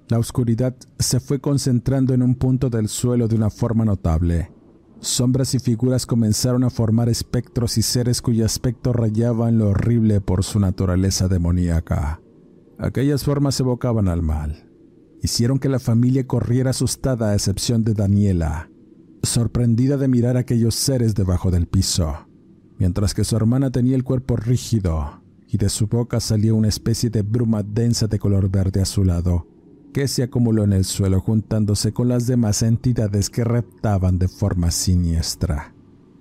La 0.08 0.18
oscuridad 0.18 0.74
se 0.98 1.20
fue 1.20 1.40
concentrando 1.40 2.14
en 2.14 2.20
un 2.20 2.34
punto 2.34 2.68
del 2.68 2.88
suelo 2.88 3.28
de 3.28 3.36
una 3.36 3.48
forma 3.48 3.84
notable. 3.84 4.50
Sombras 4.98 5.54
y 5.54 5.60
figuras 5.60 6.04
comenzaron 6.04 6.64
a 6.64 6.68
formar 6.68 7.08
espectros 7.08 7.78
y 7.78 7.82
seres 7.82 8.20
cuyo 8.20 8.44
aspecto 8.44 8.92
rayaba 8.92 9.48
en 9.48 9.58
lo 9.58 9.68
horrible 9.68 10.20
por 10.20 10.42
su 10.42 10.58
naturaleza 10.58 11.28
demoníaca. 11.28 12.20
Aquellas 12.76 13.22
formas 13.22 13.60
evocaban 13.60 14.08
al 14.08 14.22
mal 14.22 14.66
hicieron 15.22 15.60
que 15.60 15.68
la 15.68 15.78
familia 15.78 16.26
corriera 16.26 16.70
asustada 16.70 17.30
a 17.30 17.34
excepción 17.34 17.84
de 17.84 17.94
Daniela, 17.94 18.68
sorprendida 19.22 19.96
de 19.96 20.08
mirar 20.08 20.36
aquellos 20.36 20.74
seres 20.74 21.14
debajo 21.14 21.52
del 21.52 21.68
piso, 21.68 22.26
mientras 22.78 23.14
que 23.14 23.22
su 23.22 23.36
hermana 23.36 23.70
tenía 23.70 23.94
el 23.94 24.02
cuerpo 24.02 24.36
rígido 24.36 25.19
y 25.52 25.58
de 25.58 25.68
su 25.68 25.86
boca 25.86 26.20
salía 26.20 26.54
una 26.54 26.68
especie 26.68 27.10
de 27.10 27.22
bruma 27.22 27.62
densa 27.62 28.06
de 28.06 28.18
color 28.18 28.48
verde 28.50 28.80
azulado 28.80 29.46
que 29.92 30.08
se 30.08 30.22
acumuló 30.22 30.64
en 30.64 30.72
el 30.72 30.84
suelo 30.84 31.20
juntándose 31.20 31.92
con 31.92 32.08
las 32.08 32.26
demás 32.26 32.62
entidades 32.62 33.28
que 33.28 33.44
reptaban 33.44 34.18
de 34.18 34.28
forma 34.28 34.70
siniestra. 34.70 35.74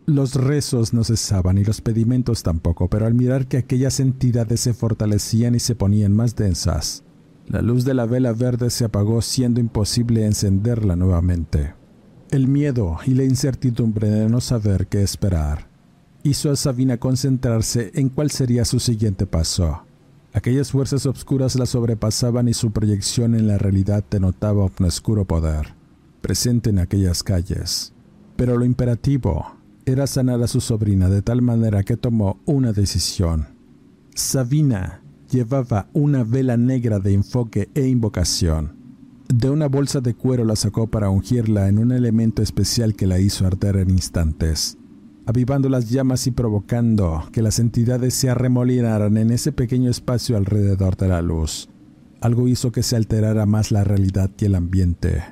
Los 0.06 0.34
rezos 0.34 0.94
no 0.94 1.04
cesaban 1.04 1.60
y 1.60 1.64
los 1.64 1.82
pedimentos 1.82 2.42
tampoco, 2.42 2.90
pero 2.90 3.06
al 3.06 3.14
mirar 3.14 3.48
que 3.48 3.58
aquellas 3.58 4.00
entidades 4.00 4.62
se 4.62 4.74
fortalecían 4.74 5.54
y 5.54 5.60
se 5.60 5.76
ponían 5.76 6.16
más 6.16 6.36
densas, 6.36 7.04
la 7.48 7.62
luz 7.62 7.86
de 7.86 7.94
la 7.94 8.06
vela 8.06 8.34
verde 8.34 8.70
se 8.72 8.86
apagó 8.86 9.22
siendo 9.22 9.60
imposible 9.60 10.26
encenderla 10.26 10.96
nuevamente. 10.96 11.76
El 12.32 12.48
miedo 12.48 12.98
y 13.06 13.14
la 13.14 13.24
incertidumbre 13.24 14.10
de 14.10 14.30
no 14.30 14.42
saber 14.42 14.88
qué 14.88 15.04
esperar 15.04 15.68
hizo 16.24 16.51
a 16.51 16.55
Sabina 16.55 16.97
concentrarse 16.97 17.91
en 17.93 18.09
cuál 18.09 18.32
sería 18.32 18.65
su 18.65 18.80
siguiente 18.80 19.26
paso. 19.26 19.84
Aquellas 20.34 20.72
fuerzas 20.72 21.05
obscuras 21.05 21.55
la 21.55 21.65
sobrepasaban 21.65 22.47
y 22.47 22.53
su 22.53 22.72
proyección 22.72 23.36
en 23.36 23.47
la 23.47 23.57
realidad 23.57 24.03
denotaba 24.09 24.65
un 24.65 24.86
oscuro 24.86 25.26
poder, 25.26 25.74
presente 26.22 26.70
en 26.70 26.80
aquellas 26.80 27.24
calles. 27.24 27.93
Pero 28.36 28.57
lo 28.57 28.65
imperativo 28.65 29.53
era 29.86 30.05
sanar 30.05 30.41
a 30.43 30.47
su 30.47 30.61
sobrina 30.61 31.09
de 31.09 31.22
tal 31.22 31.41
manera 31.41 31.84
que 31.84 31.97
tomó 31.97 32.39
una 32.45 32.74
decisión. 32.74 33.47
Sabina 34.13 35.01
llevaba 35.32 35.88
una 35.93 36.24
vela 36.24 36.57
negra 36.57 36.99
de 36.99 37.13
enfoque 37.13 37.70
e 37.74 37.88
invocación. 37.88 38.78
De 39.28 39.49
una 39.49 39.67
bolsa 39.67 40.01
de 40.01 40.15
cuero 40.15 40.43
la 40.43 40.55
sacó 40.55 40.88
para 40.88 41.09
ungirla 41.09 41.70
en 41.70 41.80
un 41.80 41.91
elemento 41.91 42.41
especial 42.41 42.95
que 42.95 43.07
la 43.07 43.20
hizo 43.20 43.47
arder 43.47 43.78
en 43.78 43.91
instantes 43.91 44.78
avivando 45.26 45.70
las 45.70 45.89
llamas 45.89 46.28
y 46.28 46.32
provocando 46.32 47.24
que 47.32 47.41
las 47.41 47.59
entidades 47.59 48.13
se 48.13 48.30
arremolinaran 48.30 49.17
en 49.17 49.32
ese 49.32 49.51
pequeño 49.51 49.91
espacio 49.91 50.38
alrededor 50.38 50.97
de 50.97 51.07
la 51.07 51.22
luz. 51.22 51.70
Algo 52.22 52.47
hizo 52.47 52.72
que 52.72 52.84
se 52.84 52.95
alterara 52.95 53.45
más 53.45 53.72
la 53.72 53.84
realidad 53.84 54.32
y 54.39 54.45
el 54.45 54.55
ambiente. 54.55 55.24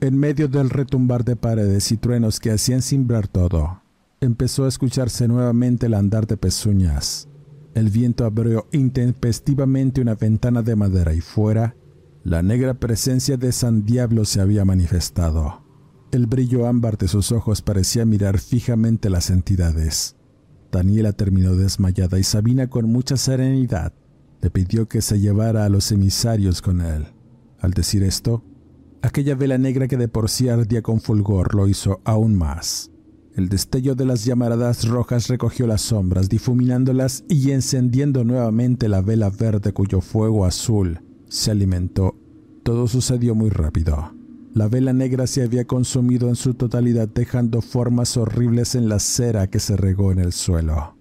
En 0.00 0.16
medio 0.18 0.48
del 0.48 0.70
retumbar 0.70 1.24
de 1.24 1.36
paredes 1.36 1.90
y 1.92 1.96
truenos 1.96 2.40
que 2.40 2.52
hacían 2.52 2.82
cimbrar 2.82 3.28
todo, 3.28 3.82
empezó 4.20 4.64
a 4.64 4.68
escucharse 4.68 5.26
nuevamente 5.28 5.86
el 5.86 5.94
andar 5.94 6.26
de 6.26 6.36
pezuñas. 6.36 7.28
El 7.74 7.90
viento 7.90 8.24
abrió 8.24 8.66
intempestivamente 8.72 10.00
una 10.00 10.14
ventana 10.14 10.62
de 10.62 10.76
madera 10.76 11.14
y 11.14 11.20
fuera, 11.20 11.76
la 12.22 12.42
negra 12.42 12.74
presencia 12.74 13.36
de 13.36 13.50
San 13.50 13.86
Diablo 13.86 14.24
se 14.24 14.40
había 14.40 14.64
manifestado. 14.64 15.62
El 16.12 16.26
brillo 16.26 16.66
ámbar 16.66 16.98
de 16.98 17.06
sus 17.06 17.30
ojos 17.30 17.62
parecía 17.62 18.04
mirar 18.04 18.38
fijamente 18.40 19.10
las 19.10 19.30
entidades. 19.30 20.16
Daniela 20.72 21.12
terminó 21.12 21.54
desmayada 21.54 22.18
y 22.18 22.24
Sabina 22.24 22.68
con 22.68 22.90
mucha 22.90 23.16
serenidad 23.16 23.92
le 24.42 24.50
pidió 24.50 24.88
que 24.88 25.02
se 25.02 25.20
llevara 25.20 25.64
a 25.64 25.68
los 25.68 25.92
emisarios 25.92 26.62
con 26.62 26.80
él. 26.80 27.06
Al 27.60 27.72
decir 27.72 28.02
esto, 28.02 28.42
aquella 29.02 29.34
vela 29.34 29.58
negra 29.58 29.86
que 29.86 29.96
de 29.96 30.08
por 30.08 30.30
sí 30.30 30.48
ardía 30.48 30.82
con 30.82 31.00
fulgor 31.00 31.54
lo 31.54 31.68
hizo 31.68 32.00
aún 32.04 32.34
más. 32.34 32.90
El 33.36 33.48
destello 33.48 33.94
de 33.94 34.06
las 34.06 34.24
llamaradas 34.24 34.88
rojas 34.88 35.28
recogió 35.28 35.66
las 35.66 35.82
sombras, 35.82 36.28
difuminándolas 36.28 37.24
y 37.28 37.52
encendiendo 37.52 38.24
nuevamente 38.24 38.88
la 38.88 39.00
vela 39.00 39.30
verde 39.30 39.72
cuyo 39.72 40.00
fuego 40.00 40.44
azul 40.44 41.00
se 41.28 41.50
alimentó. 41.50 42.16
Todo 42.64 42.88
sucedió 42.88 43.34
muy 43.34 43.50
rápido. 43.50 44.19
La 44.52 44.66
vela 44.66 44.92
negra 44.92 45.28
se 45.28 45.44
había 45.44 45.64
consumido 45.64 46.28
en 46.28 46.34
su 46.34 46.54
totalidad 46.54 47.08
dejando 47.08 47.62
formas 47.62 48.16
horribles 48.16 48.74
en 48.74 48.88
la 48.88 48.98
cera 48.98 49.46
que 49.46 49.60
se 49.60 49.76
regó 49.76 50.10
en 50.10 50.18
el 50.18 50.32
suelo. 50.32 50.96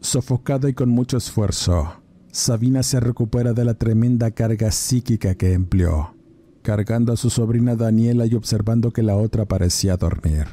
Sofocada 0.00 0.68
y 0.68 0.74
con 0.74 0.90
mucho 0.90 1.16
esfuerzo, 1.16 1.92
Sabina 2.30 2.84
se 2.84 3.00
recupera 3.00 3.52
de 3.52 3.64
la 3.64 3.74
tremenda 3.74 4.30
carga 4.30 4.70
psíquica 4.70 5.34
que 5.34 5.54
empleó, 5.54 6.14
cargando 6.62 7.12
a 7.12 7.16
su 7.16 7.30
sobrina 7.30 7.74
Daniela 7.74 8.26
y 8.26 8.34
observando 8.34 8.92
que 8.92 9.02
la 9.02 9.16
otra 9.16 9.44
parecía 9.44 9.96
dormir. 9.96 10.46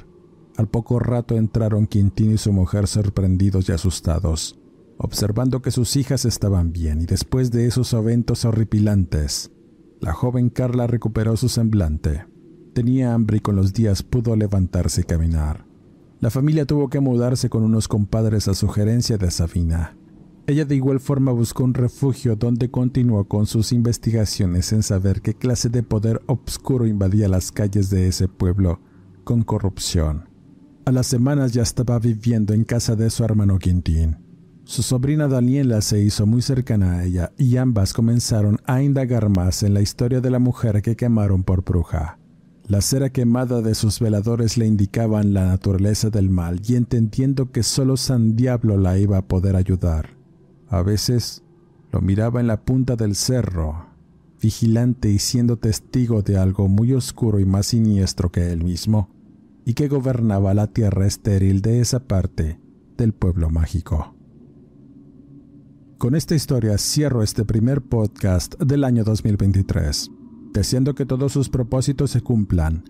Al 0.58 0.68
poco 0.68 1.00
rato 1.00 1.38
entraron 1.38 1.86
Quintín 1.86 2.32
y 2.34 2.38
su 2.38 2.52
mujer 2.54 2.88
sorprendidos 2.88 3.70
y 3.70 3.72
asustados, 3.72 4.60
observando 4.98 5.62
que 5.62 5.72
sus 5.72 5.96
hijas 5.96 6.26
estaban 6.26 6.72
bien 6.72 7.02
y 7.02 7.06
después 7.06 7.52
de 7.52 7.68
esos 7.68 7.94
eventos 7.94 8.46
horripilantes, 8.46 9.52
la 10.00 10.14
joven 10.14 10.50
Carla 10.50 10.88
recuperó 10.88 11.38
su 11.38 11.48
semblante. 11.48 12.31
Tenía 12.74 13.13
hambre 13.13 13.38
y 13.38 13.39
con 13.41 13.57
los 13.57 13.74
días 13.74 14.01
pudo 14.01 14.36
levantarse 14.36 15.01
y 15.01 15.03
caminar. 15.03 15.65
La 16.22 16.30
familia 16.30 16.65
tuvo 16.65 16.89
que 16.89 17.01
mudarse 17.01 17.49
con 17.49 17.63
unos 17.63 17.88
compadres 17.88 18.47
a 18.47 18.53
sugerencia 18.53 19.17
de 19.17 19.30
Sabina. 19.30 19.97
Ella 20.47 20.65
de 20.65 20.76
igual 20.76 20.99
forma 20.99 21.32
buscó 21.32 21.63
un 21.63 21.74
refugio 21.74 22.36
donde 22.36 22.72
continuó 22.72 23.26
con 23.26 23.45
sus 23.45 23.74
investigaciones 23.74 24.72
en 24.72 24.84
saber 24.84 25.22
qué 25.22 25.34
clase 25.34 25.69
de 25.69 25.84
poder 25.84 26.22
obscuro 26.28 26.88
invadía 26.88 27.28
las 27.28 27.51
calles 27.51 27.89
de 27.89 28.07
ese 28.07 28.28
pueblo 28.28 28.80
con 29.24 29.43
corrupción. 29.43 30.30
A 30.86 30.91
las 30.91 31.07
semanas 31.07 31.51
ya 31.51 31.63
estaba 31.63 31.99
viviendo 31.99 32.53
en 32.53 32.63
casa 32.63 32.95
de 32.95 33.09
su 33.09 33.24
hermano 33.24 33.59
Quintín. 33.59 34.17
Su 34.63 34.82
sobrina 34.84 35.28
Daniela 35.28 35.82
se 35.82 36.01
hizo 36.01 36.26
muy 36.26 36.41
cercana 36.41 36.99
a 36.99 37.03
ella 37.03 37.34
y 37.38 37.57
ambas 37.57 37.93
comenzaron 37.93 38.57
a 38.65 38.82
indagar 38.82 39.28
más 39.30 39.63
en 39.63 39.74
la 39.74 39.82
historia 39.82 40.22
de 40.22 40.30
la 40.30 40.39
mujer 40.39 40.82
que 40.82 40.95
quemaron 40.95 41.43
por 41.43 41.63
bruja. 41.63 42.20
La 42.68 42.82
cera 42.82 43.09
quemada 43.09 43.62
de 43.62 43.76
sus 43.76 43.99
veladores 43.99 44.57
le 44.57 44.66
indicaban 44.66 45.34
la 45.34 45.45
naturaleza 45.45 46.09
del 46.09 46.30
mal 46.30 46.62
y 46.66 46.76
entendiendo 46.76 47.51
que 47.51 47.64
solo 47.64 47.97
San 47.97 48.36
Diablo 48.36 48.78
la 48.78 48.97
iba 48.97 49.18
a 49.18 49.28
poder 49.28 49.55
ayudar. 49.55 50.12
A 50.70 50.82
veces 50.82 51.43
lo 51.91 52.01
miraba 52.01 52.39
en 52.39 52.47
la 52.47 52.62
punta 52.64 52.95
del 52.95 53.16
cerro, 53.16 53.88
vigilante 54.41 55.09
y 55.09 55.20
siendo 55.20 55.57
testigo 55.57 56.22
de 56.22 56.38
algo 56.38 56.68
muy 56.70 56.93
oscuro 56.93 57.39
y 57.39 57.45
más 57.45 57.68
siniestro 57.68 58.32
que 58.32 58.51
él 58.51 58.64
mismo, 58.64 59.09
y 59.66 59.74
que 59.74 59.88
gobernaba 59.88 60.53
la 60.53 60.68
tierra 60.68 61.05
estéril 61.05 61.62
de 61.62 61.82
esa 61.82 62.07
parte 62.07 62.59
del 62.97 63.14
pueblo 63.14 63.49
mágico. 63.49 64.16
Con 65.97 66.16
esta 66.16 66.36
historia 66.36 66.78
cierro 66.78 67.22
este 67.22 67.43
primer 67.43 67.82
podcast 67.82 68.55
del 68.59 68.84
año 68.84 69.03
2023 69.03 70.20
deseando 70.54 70.95
que 70.95 71.06
todos 71.06 71.32
sus 71.32 71.49
propósitos 71.49 72.12
se 72.12 72.22
cumplan. 72.22 72.84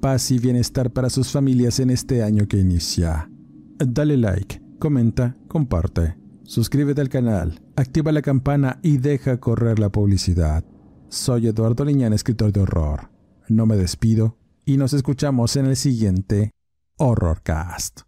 Paz 0.00 0.30
y 0.30 0.38
bienestar 0.38 0.92
para 0.92 1.10
sus 1.10 1.32
familias 1.32 1.80
en 1.80 1.90
este 1.90 2.22
año 2.22 2.46
que 2.46 2.58
inicia. 2.58 3.30
Dale 3.78 4.16
like, 4.16 4.62
comenta, 4.78 5.36
comparte, 5.48 6.16
suscríbete 6.44 7.00
al 7.00 7.08
canal, 7.08 7.60
activa 7.76 8.12
la 8.12 8.22
campana 8.22 8.78
y 8.82 8.98
deja 8.98 9.38
correr 9.38 9.78
la 9.78 9.90
publicidad. 9.90 10.64
Soy 11.08 11.46
Eduardo 11.46 11.84
Liñán, 11.84 12.12
escritor 12.12 12.52
de 12.52 12.60
horror. 12.60 13.10
No 13.48 13.66
me 13.66 13.76
despido 13.76 14.36
y 14.64 14.76
nos 14.76 14.92
escuchamos 14.92 15.56
en 15.56 15.66
el 15.66 15.76
siguiente 15.76 16.50
Horrorcast. 16.98 18.07